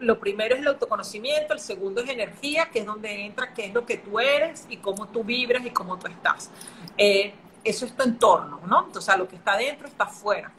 [0.00, 3.74] lo primero es el autoconocimiento, el segundo es energía, que es donde entra qué es
[3.74, 6.50] lo que tú eres y cómo tú vibras y cómo tú estás.
[6.96, 7.34] Eh,
[7.68, 8.86] eso es tu entorno, ¿no?
[8.86, 10.52] Entonces, lo que está dentro está afuera.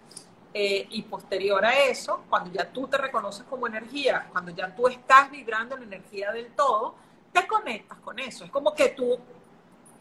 [0.53, 4.87] Eh, y posterior a eso, cuando ya tú te reconoces como energía, cuando ya tú
[4.87, 6.95] estás vibrando la energía del todo,
[7.31, 8.45] te conectas con eso.
[8.45, 9.17] Es como que tú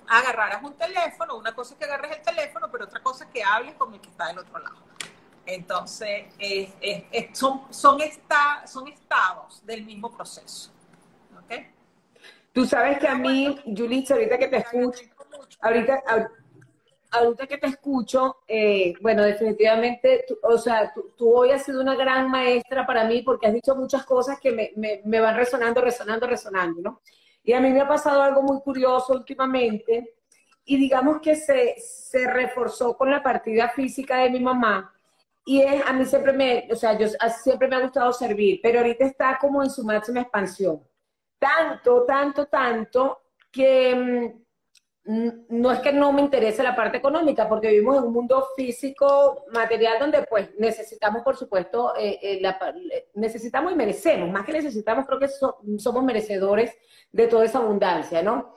[0.07, 3.43] agarraras un teléfono, una cosa es que agarres el teléfono, pero otra cosa es que
[3.43, 4.77] hables con el que está del otro lado.
[5.45, 6.27] Entonces,
[7.33, 7.99] son, son,
[8.67, 10.71] son estados del mismo proceso.
[11.45, 11.71] ¿Okay?
[12.53, 15.03] Tú sabes que a mí, Julissa, ahorita que te escucho,
[15.61, 16.31] ahorita, ahorita
[17.49, 22.87] que te escucho, eh, bueno, definitivamente, o sea, tú, hoy has sido una gran maestra
[22.87, 26.81] para mí porque has dicho muchas cosas que me, me, me van resonando, resonando, resonando,
[26.83, 27.01] ¿no?
[27.43, 30.15] Y a mí me ha pasado algo muy curioso últimamente
[30.65, 34.93] y digamos que se, se reforzó con la partida física de mi mamá
[35.49, 37.09] y es, a mí siempre me, o sea, yo
[37.43, 40.83] siempre me ha gustado servir, pero ahorita está como en su máxima expansión.
[41.39, 44.43] Tanto, tanto, tanto que mm,
[45.09, 49.47] no es que no me interese la parte económica, porque vivimos en un mundo físico,
[49.53, 55.19] material, donde pues necesitamos, por supuesto, eh, eh, necesitamos y merecemos, más que necesitamos, creo
[55.19, 55.29] que
[55.79, 56.77] somos merecedores
[57.11, 58.57] de toda esa abundancia, ¿no?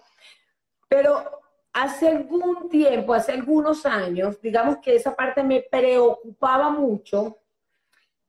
[0.90, 1.24] Pero
[1.72, 7.38] hace algún tiempo, hace algunos años, digamos que esa parte me preocupaba mucho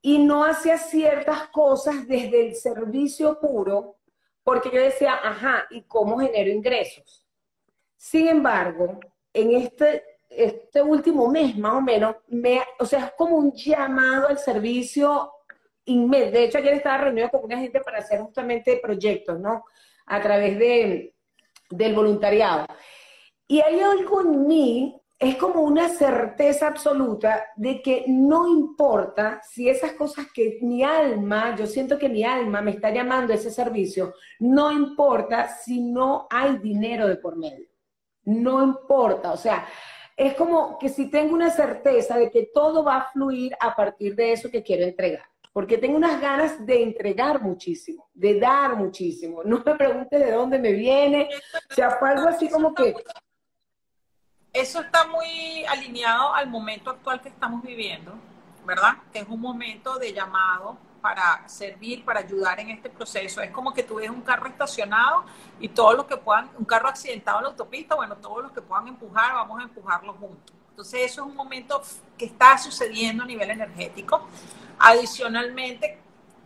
[0.01, 3.97] y no hacía ciertas cosas desde el servicio puro,
[4.45, 7.22] porque yo decía, ajá, ¿y cómo genero ingresos?
[8.03, 8.99] Sin embargo,
[9.33, 14.27] en este, este último mes más o menos, me, o sea, es como un llamado
[14.27, 15.31] al servicio
[15.85, 16.33] inmenso.
[16.33, 19.67] De hecho, ayer estaba reunido con una gente para hacer justamente proyectos, ¿no?
[20.07, 21.15] A través de,
[21.71, 22.67] del voluntariado.
[23.47, 29.69] Y hay algo en mí, es como una certeza absoluta de que no importa si
[29.69, 33.53] esas cosas que mi alma, yo siento que mi alma me está llamando a ese
[33.53, 37.72] servicio, no importa si no hay dinero de por medio.
[38.25, 39.67] No importa, o sea,
[40.17, 44.15] es como que si tengo una certeza de que todo va a fluir a partir
[44.15, 49.43] de eso que quiero entregar porque tengo unas ganas de entregar muchísimo, de dar muchísimo.
[49.45, 51.29] No me pregunte de dónde me viene,
[51.71, 52.95] o sea, fue algo así como que
[54.53, 58.15] eso está muy alineado al momento actual que estamos viviendo,
[58.67, 58.95] ¿verdad?
[59.13, 63.43] Que es un momento de llamado para servir, para ayudar en este proceso.
[63.43, 65.25] Es como que tú ves un carro estacionado
[65.61, 68.63] y todos los que puedan, un carro accidentado en la autopista, bueno, todos los que
[68.63, 70.57] puedan empujar, vamos a empujarlo juntos.
[70.71, 71.83] Entonces eso es un momento
[72.17, 74.27] que está sucediendo a nivel energético.
[74.79, 75.99] Adicionalmente,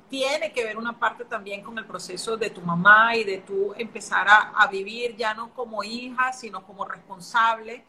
[0.08, 3.74] tiene que ver una parte también con el proceso de tu mamá y de tú
[3.76, 7.84] empezar a, vivir ya no como hija, sino como responsable,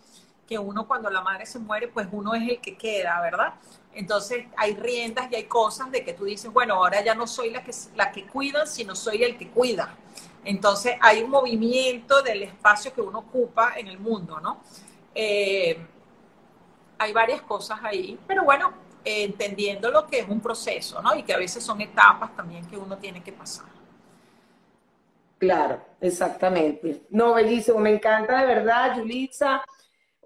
[0.47, 3.53] que uno cuando la madre se muere, pues uno es el que queda, ¿verdad?
[3.93, 7.49] Entonces hay riendas y hay cosas de que tú dices, bueno, ahora ya no soy
[7.49, 9.95] la que, la que cuida, sino soy el que cuida.
[10.43, 14.61] Entonces hay un movimiento del espacio que uno ocupa en el mundo, ¿no?
[15.13, 15.77] Eh,
[16.99, 18.71] hay varias cosas ahí, pero bueno,
[19.03, 21.15] entendiendo lo que es un proceso, ¿no?
[21.15, 23.65] Y que a veces son etapas también que uno tiene que pasar.
[25.38, 27.03] Claro, exactamente.
[27.09, 29.63] No, bellísimo, me encanta de verdad, Yulitza.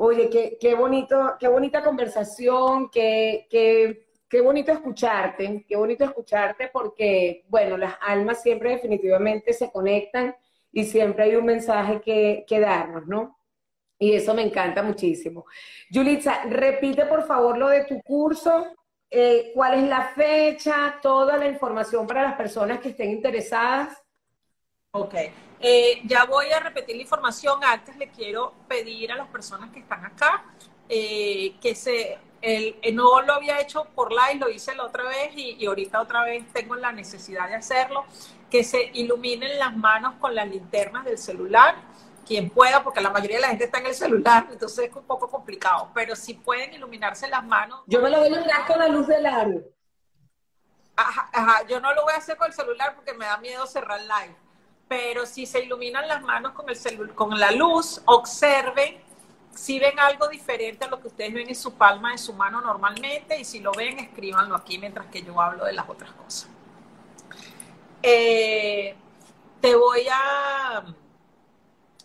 [0.04, 6.70] Oye, qué, qué bonito, qué bonita conversación, qué, qué, qué bonito escucharte, qué bonito escucharte
[6.74, 10.36] porque, bueno, las almas siempre definitivamente se conectan
[10.72, 13.38] y siempre hay un mensaje que, que darnos, ¿no?
[14.00, 15.46] Y eso me encanta muchísimo.
[15.92, 18.74] Yulitza, repite por favor lo de tu curso,
[19.08, 24.01] eh, cuál es la fecha, toda la información para las personas que estén interesadas.
[24.94, 25.14] Ok,
[25.62, 27.64] eh, ya voy a repetir la información.
[27.64, 30.44] Antes le quiero pedir a las personas que están acá
[30.90, 35.32] eh, que se, el, no lo había hecho por live, lo hice la otra vez
[35.34, 38.04] y, y, ahorita otra vez tengo la necesidad de hacerlo,
[38.50, 41.76] que se iluminen las manos con las linternas del celular,
[42.28, 45.06] quien pueda, porque la mayoría de la gente está en el celular, entonces es un
[45.06, 47.80] poco complicado, pero si pueden iluminarse las manos.
[47.88, 49.62] Yo me lo voy a iluminar con la luz del aro.
[50.98, 53.66] Ajá, ajá, yo no lo voy a hacer con el celular porque me da miedo
[53.66, 54.41] cerrar live
[54.92, 59.02] pero si se iluminan las manos con, el con la luz, observen
[59.56, 62.60] si ven algo diferente a lo que ustedes ven en su palma de su mano
[62.60, 66.50] normalmente y si lo ven, escríbanlo aquí mientras que yo hablo de las otras cosas.
[68.04, 68.94] Eh,
[69.62, 70.84] te voy a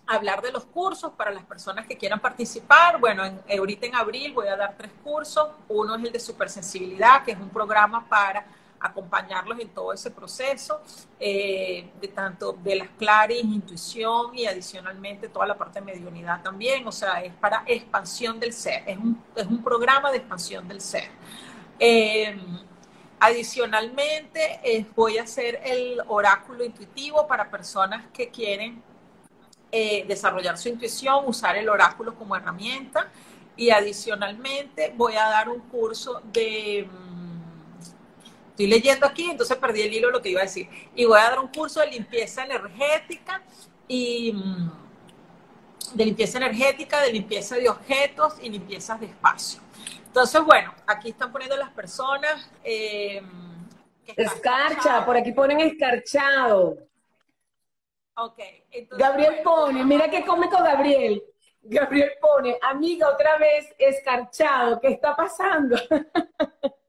[0.07, 3.01] hablar de los cursos para las personas que quieran participar.
[3.01, 5.49] Bueno, en, ahorita en abril voy a dar tres cursos.
[5.67, 8.47] Uno es el de supersensibilidad, que es un programa para
[8.81, 10.81] acompañarlos en todo ese proceso,
[11.19, 16.87] eh, de tanto de las claris, intuición y adicionalmente toda la parte de mediunidad también,
[16.87, 20.81] o sea, es para expansión del ser, es un, es un programa de expansión del
[20.81, 21.09] ser.
[21.79, 22.37] Eh,
[23.21, 28.83] adicionalmente, eh, voy a hacer el oráculo intuitivo para personas que quieren
[30.09, 33.11] desarrollar su intuición, usar el oráculo como herramienta.
[33.59, 36.89] Y adicionalmente voy a dar un curso de
[38.57, 40.67] Estoy leyendo aquí, entonces perdí el hilo de lo que iba a decir.
[40.95, 43.43] Y voy a dar un curso de limpieza energética
[43.87, 44.71] y mm,
[45.93, 49.61] de limpieza energética, de limpieza de objetos y limpiezas de espacio.
[50.07, 52.51] Entonces, bueno, aquí están poniendo las personas.
[52.65, 53.21] Eh,
[54.17, 56.79] Escarcha, por aquí ponen escarchado.
[58.17, 58.39] Ok.
[58.93, 61.23] Gabriel pone, mira qué cómico Gabriel.
[61.61, 65.77] Gabriel pone, amiga, otra vez escarchado, ¿qué está pasando?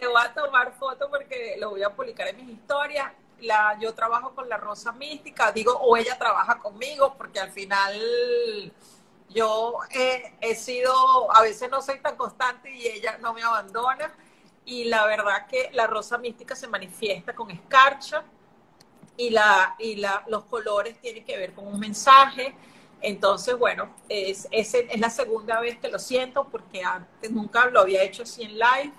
[0.00, 3.12] le voy a tomar foto porque lo voy a publicar en mis historias.
[3.40, 8.72] La, yo trabajo con la Rosa Mística, digo, o ella trabaja conmigo, porque al final
[9.28, 14.14] yo he, sido, a veces no soy tan constante y ella no me abandona.
[14.64, 18.22] Y la verdad que la Rosa Mística se manifiesta con escarcha
[19.16, 22.54] y, la, y la, los colores tienen que ver con un mensaje.
[23.00, 27.80] Entonces, bueno, es, es, es la segunda vez que lo siento porque antes nunca lo
[27.80, 28.92] había hecho así en live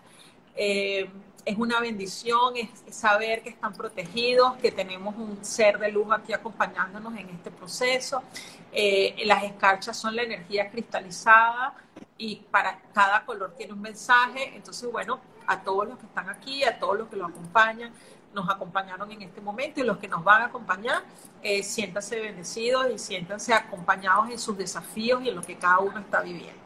[0.56, 1.10] eh,
[1.46, 2.54] es una bendición,
[2.90, 8.24] saber que están protegidos, que tenemos un ser de luz aquí acompañándonos en este proceso.
[8.72, 11.76] Eh, las escarchas son la energía cristalizada
[12.18, 14.56] y para cada color tiene un mensaje.
[14.56, 17.92] Entonces, bueno, a todos los que están aquí, a todos los que lo acompañan,
[18.34, 21.04] nos acompañaron en este momento y los que nos van a acompañar,
[21.44, 26.00] eh, siéntanse bendecidos y siéntanse acompañados en sus desafíos y en lo que cada uno
[26.00, 26.62] está viviendo.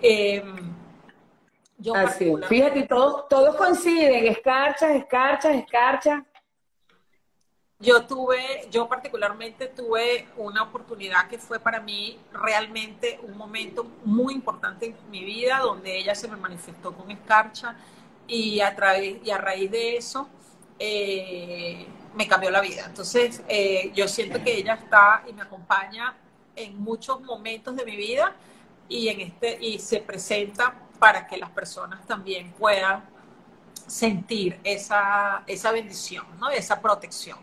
[0.00, 0.42] Eh,
[1.94, 6.22] Así, fíjate, todos, todos coinciden, escarchas, escarchas, escarchas.
[7.78, 14.34] Yo tuve, yo particularmente tuve una oportunidad que fue para mí realmente un momento muy
[14.34, 17.74] importante en mi vida, donde ella se me manifestó con escarcha
[18.28, 20.28] y a, través, y a raíz de eso
[20.78, 22.84] eh, me cambió la vida.
[22.86, 26.16] Entonces, eh, yo siento que ella está y me acompaña
[26.54, 28.36] en muchos momentos de mi vida
[28.88, 33.02] y, en este, y se presenta para que las personas también puedan
[33.88, 36.48] sentir esa, esa bendición, ¿no?
[36.48, 37.38] esa protección.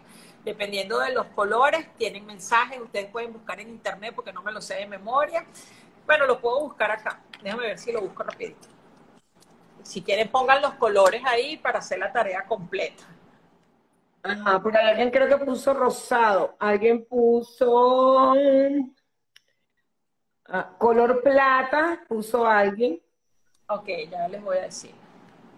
[0.45, 4.61] Dependiendo de los colores, tienen mensajes, ustedes pueden buscar en internet porque no me lo
[4.61, 5.45] sé de memoria.
[6.05, 7.19] Bueno, lo puedo buscar acá.
[7.43, 8.69] Déjame ver si lo busco rapidito.
[9.83, 13.03] Si quieren, pongan los colores ahí para hacer la tarea completa.
[14.23, 16.55] Ajá, porque alguien creo que puso rosado.
[16.59, 18.33] Alguien puso
[20.47, 23.01] ah, color plata, puso alguien.
[23.71, 24.95] Ok, ya les voy a decir.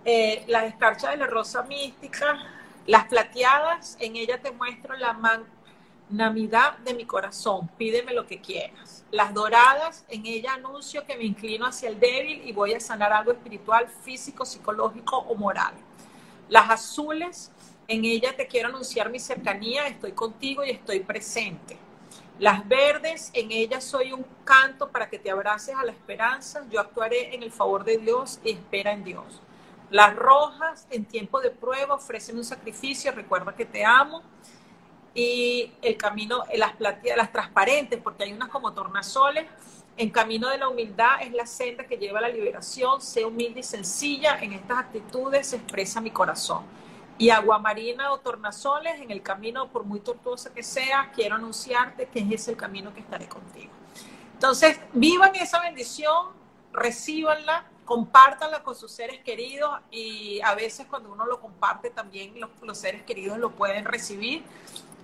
[0.03, 2.37] Eh, las escarchas de la rosa mística,
[2.85, 9.05] las plateadas, en ella te muestro la magnanimidad de mi corazón, pídeme lo que quieras.
[9.11, 13.13] Las doradas, en ella anuncio que me inclino hacia el débil y voy a sanar
[13.13, 15.73] algo espiritual, físico, psicológico o moral.
[16.49, 17.49] Las azules,
[17.87, 21.77] en ella te quiero anunciar mi cercanía, estoy contigo y estoy presente.
[22.41, 26.65] Las verdes, en ellas soy un canto para que te abraces a la esperanza.
[26.71, 29.39] Yo actuaré en el favor de Dios y espera en Dios.
[29.91, 33.11] Las rojas, en tiempo de prueba, ofrecen un sacrificio.
[33.11, 34.23] Recuerda que te amo.
[35.13, 39.45] Y el camino, las plateadas, las transparentes, porque hay unas como tornasoles.
[39.95, 43.01] En camino de la humildad es la senda que lleva a la liberación.
[43.01, 44.39] Sé humilde y sencilla.
[44.41, 46.63] En estas actitudes se expresa mi corazón.
[47.21, 52.17] Y aguamarina o tornasoles en el camino, por muy tortuoso que sea, quiero anunciarte que
[52.17, 53.71] es ese el camino que estaré contigo.
[54.33, 56.29] Entonces, vivan esa bendición,
[56.73, 62.75] recíbanla, compártanla con sus seres queridos y a veces cuando uno lo comparte también los,
[62.75, 64.41] seres queridos lo pueden recibir.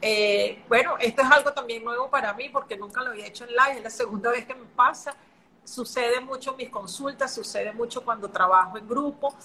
[0.01, 3.51] Eh, bueno, esto es algo también nuevo para mí porque nunca lo había hecho en
[3.51, 5.15] live, es la segunda vez que me pasa.
[5.63, 9.35] Sucede mucho mis consultas, sucede mucho cuando trabajo en grupo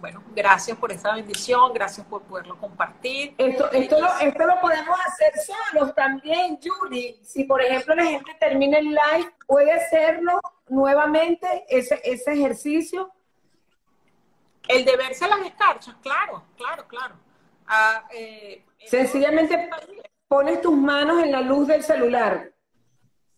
[0.00, 3.34] bueno, gracias por esta bendición, gracias por poderlo compartir.
[3.38, 7.20] Esto, esto, lo, esto lo podemos hacer solos también, Judy.
[7.22, 13.10] Si, por ejemplo, la gente termina el live, puede hacerlo nuevamente, ese, ese ejercicio.
[14.68, 17.14] El de verse las escarchas, claro, claro, claro.
[17.66, 19.70] Ah, eh, Sencillamente
[20.28, 22.52] pones tus manos en la luz del celular.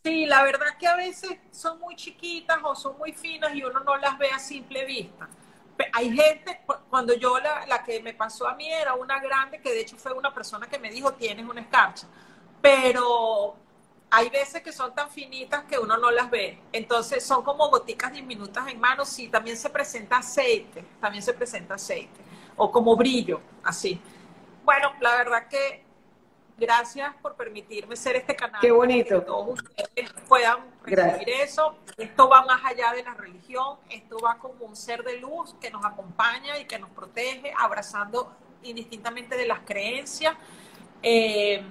[0.05, 3.81] Sí, la verdad que a veces son muy chiquitas o son muy finas y uno
[3.81, 5.29] no las ve a simple vista
[5.93, 6.61] hay gente,
[6.91, 9.97] cuando yo la, la, que me pasó a mí era una grande, que de hecho
[9.97, 12.07] fue una persona que me dijo, tienes una escarcha,
[12.61, 13.57] pero
[14.11, 16.59] hay veces que son tan finitas que uno no las ve.
[16.73, 21.75] Entonces son como goticas diminutas en manos, sí, también se presenta aceite, también se presenta
[21.75, 22.21] aceite,
[22.57, 24.01] o como brillo, así.
[24.65, 25.86] Bueno, la verdad que
[26.59, 28.61] Gracias por permitirme ser este canal.
[28.61, 29.21] Qué bonito.
[29.21, 31.77] Que todos ustedes puedan recibir eso.
[31.99, 35.71] Esto va más allá de la religión, esto va como un ser de luz que
[35.71, 38.33] nos acompaña y que nos protege, abrazando
[38.63, 40.35] indistintamente de las creencias.
[41.03, 41.63] Eh,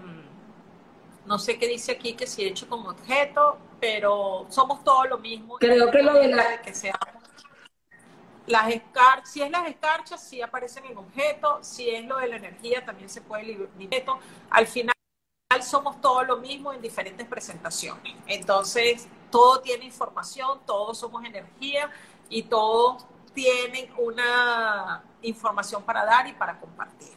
[1.25, 5.17] no sé qué dice aquí que si he hecho como objeto, pero somos todos lo
[5.17, 5.57] mismo.
[5.57, 6.61] Creo que lo de la...
[6.61, 7.14] Que seamos
[8.47, 12.35] las escarchas, si es las escarchas, sí aparecen en objeto, si es lo de la
[12.37, 14.17] energía, también se puede liberar.
[14.49, 14.93] Al final
[15.63, 18.13] somos todos lo mismo en diferentes presentaciones.
[18.27, 21.89] Entonces, todo tiene información, todos somos energía
[22.29, 27.13] y todos tienen una información para dar y para compartir.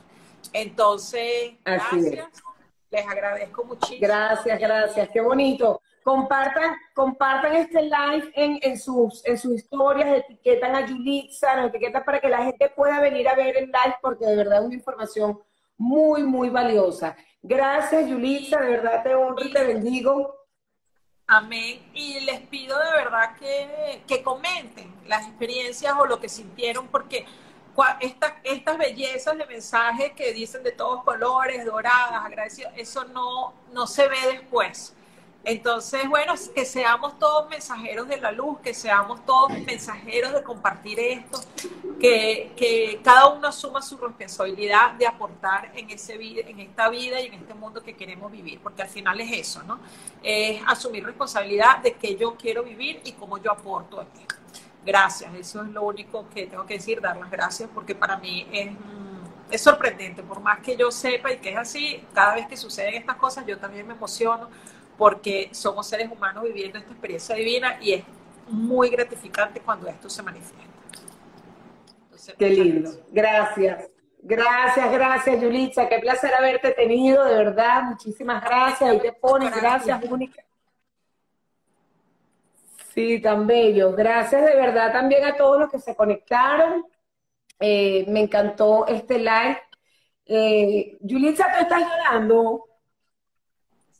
[0.52, 2.42] Entonces, gracias.
[2.90, 4.00] Les agradezco muchísimo.
[4.00, 5.08] Gracias, gracias.
[5.10, 5.82] Qué bonito.
[6.05, 12.05] Compartan, compartan este live en, en, sus, en sus historias, etiquetan a Yulitza, nos etiquetan
[12.05, 14.74] para que la gente pueda venir a ver el live porque de verdad es una
[14.74, 15.38] información
[15.76, 17.16] muy, muy valiosa.
[17.42, 20.34] Gracias, Yulitza, de verdad te honro y te bendigo.
[21.26, 21.90] Amén.
[21.92, 27.26] Y les pido de verdad que, que comenten las experiencias o lo que sintieron, porque
[28.01, 33.86] estas, estas bellezas de mensaje que dicen de todos colores, doradas, agradecidos, eso no, no
[33.86, 34.94] se ve después.
[35.49, 41.01] Entonces, bueno, que seamos todos mensajeros de la luz, que seamos todos mensajeros de compartir
[41.01, 41.40] esto,
[41.99, 47.34] que, cada uno asuma su responsabilidad de aportar en, ese, en esta vida y en
[47.34, 49.80] este mundo que queremos vivir, porque al final es eso, ¿no?
[50.22, 54.26] Es asumir responsabilidad de que yo quiero vivir y cómo yo aporto aquí.
[54.84, 58.46] Gracias, eso es lo único que tengo que decir, dar las gracias, porque para mí
[58.53, 62.46] es, mm, es sorprendente, por más que yo sepa y que es así, cada vez
[62.49, 64.51] que suceden estas cosas yo también me emociono
[64.99, 68.05] porque somos seres humanos viviendo esta experiencia divina y es
[68.49, 70.59] muy gratificante cuando esto se manifiesta.
[72.36, 72.90] Qué lindo.
[73.11, 73.88] Gracias.
[74.20, 75.88] Gracias, gracias, Yulitza.
[75.88, 77.84] Qué placer haberte tenido, de verdad.
[77.84, 78.90] Muchísimas gracias.
[78.90, 80.44] Ahí te pones, gracias, única.
[82.92, 83.92] Sí, tan bello.
[83.92, 86.84] Gracias de verdad también a todos los que se conectaron.
[87.61, 89.61] Eh, me encantó este live.
[90.26, 92.67] Eh, Yulitza, ¿tú estás llorando?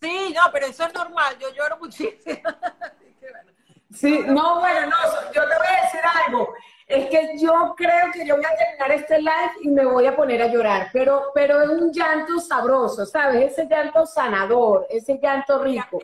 [0.01, 2.41] Sí, no, pero eso es normal, yo lloro muchísimo.
[3.93, 6.55] sí, no, bueno, no, yo te voy a decir algo.
[6.87, 10.17] Es que yo creo que yo voy a terminar este live y me voy a
[10.17, 13.53] poner a llorar, pero, pero es un llanto sabroso, ¿sabes?
[13.53, 16.01] Ese llanto sanador, ese llanto rico.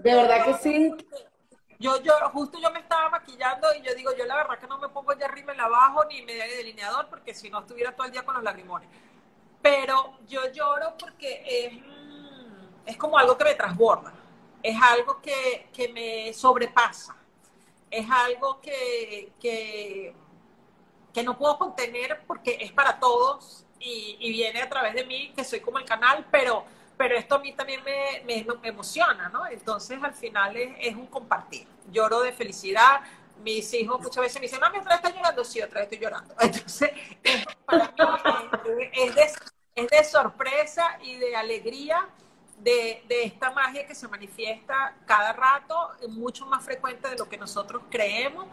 [0.00, 0.94] De verdad que sí.
[1.78, 4.78] Yo, yo, justo yo me estaba maquillando y yo digo, yo la verdad que no
[4.78, 8.06] me pongo ya arriba en abajo ni media de delineador porque si no estuviera todo
[8.06, 8.88] el día con los lagrimones.
[9.62, 11.72] Pero yo lloro porque es
[12.86, 14.12] es como algo que me transborda,
[14.62, 17.16] es algo que, me sobrepasa,
[17.90, 20.14] es algo que, que,
[21.24, 25.60] no puedo contener porque es para todos y, viene a través de mí, que soy
[25.60, 26.64] como el canal, pero,
[26.96, 29.46] pero esto a mí también me, me, emociona, ¿no?
[29.46, 31.66] Entonces al final es, un compartir.
[31.90, 33.00] Lloro de felicidad,
[33.42, 35.98] mis hijos muchas veces me dicen, mami, otra vez estás llorando, sí, otra vez estoy
[35.98, 36.34] llorando.
[36.40, 36.90] Entonces,
[37.64, 39.32] para mí es, de,
[39.74, 42.08] es de sorpresa y de alegría
[42.66, 47.82] de, esta magia que se manifiesta cada rato, mucho más frecuente de lo que nosotros
[47.88, 48.46] creemos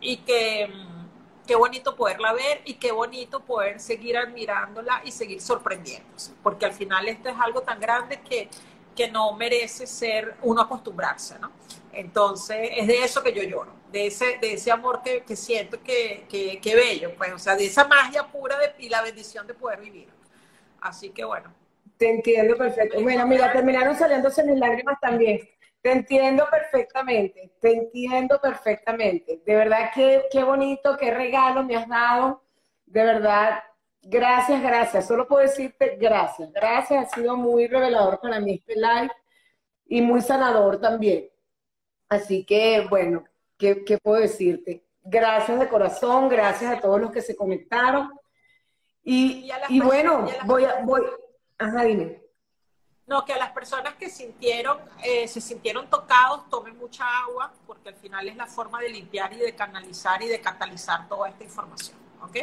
[0.00, 5.40] y que mm, qué bonito poderla ver y qué bonito poder seguir admirándola y seguir
[5.40, 8.48] sorprendiéndose, porque al final esto es algo tan grande que,
[8.94, 11.50] que no merece ser uno acostumbrarse, ¿no?
[11.92, 15.82] Entonces, es de eso que yo lloro, de ese, de ese amor que, que siento
[15.82, 19.46] que, que, que, bello, pues, o sea, de esa magia pura de, y la bendición
[19.46, 20.08] de poder vivir.
[20.80, 21.65] Así que bueno.
[21.96, 23.00] Te entiendo perfecto.
[23.00, 25.40] Bueno, mira, terminaron saliéndose mis lágrimas también.
[25.80, 29.40] Te entiendo perfectamente, te entiendo perfectamente.
[29.46, 32.42] De verdad, qué, qué bonito, qué regalo me has dado.
[32.86, 33.62] De verdad,
[34.02, 35.06] gracias, gracias.
[35.06, 36.52] Solo puedo decirte gracias.
[36.52, 39.12] Gracias, ha sido muy revelador para mí este live
[39.86, 41.28] y muy sanador también.
[42.08, 43.24] Así que, bueno,
[43.56, 44.84] ¿qué, qué puedo decirte?
[45.04, 48.10] Gracias de corazón, gracias a todos los que se conectaron.
[49.04, 51.02] Y, y, bueno, voy a, voy,
[51.58, 52.22] ajá, dime.
[53.06, 57.90] No, que a las personas que sintieron, eh, se sintieron tocados, tomen mucha agua, porque
[57.90, 61.44] al final es la forma de limpiar y de canalizar y de catalizar toda esta
[61.44, 61.96] información.
[62.22, 62.36] ¿Ok?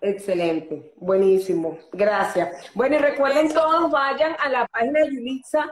[0.00, 2.70] Excelente, buenísimo, gracias.
[2.74, 5.70] Bueno, y recuerden todos, vayan a la página de Yulitza,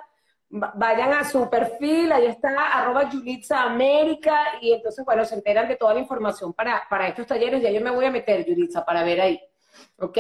[0.51, 5.77] vayan a su perfil, ahí está, arroba Yulitza América, y entonces, bueno, se enteran de
[5.77, 9.03] toda la información para, para estos talleres, ya yo me voy a meter, Yulitza, para
[9.03, 9.41] ver ahí.
[9.99, 10.19] ¿Ok?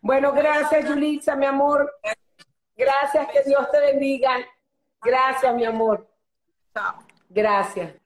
[0.00, 1.92] Bueno, gracias, Yulitza, mi amor.
[2.76, 4.36] Gracias, que Dios te bendiga.
[5.02, 6.08] Gracias, mi amor.
[6.74, 7.04] Chao.
[7.28, 7.99] Gracias.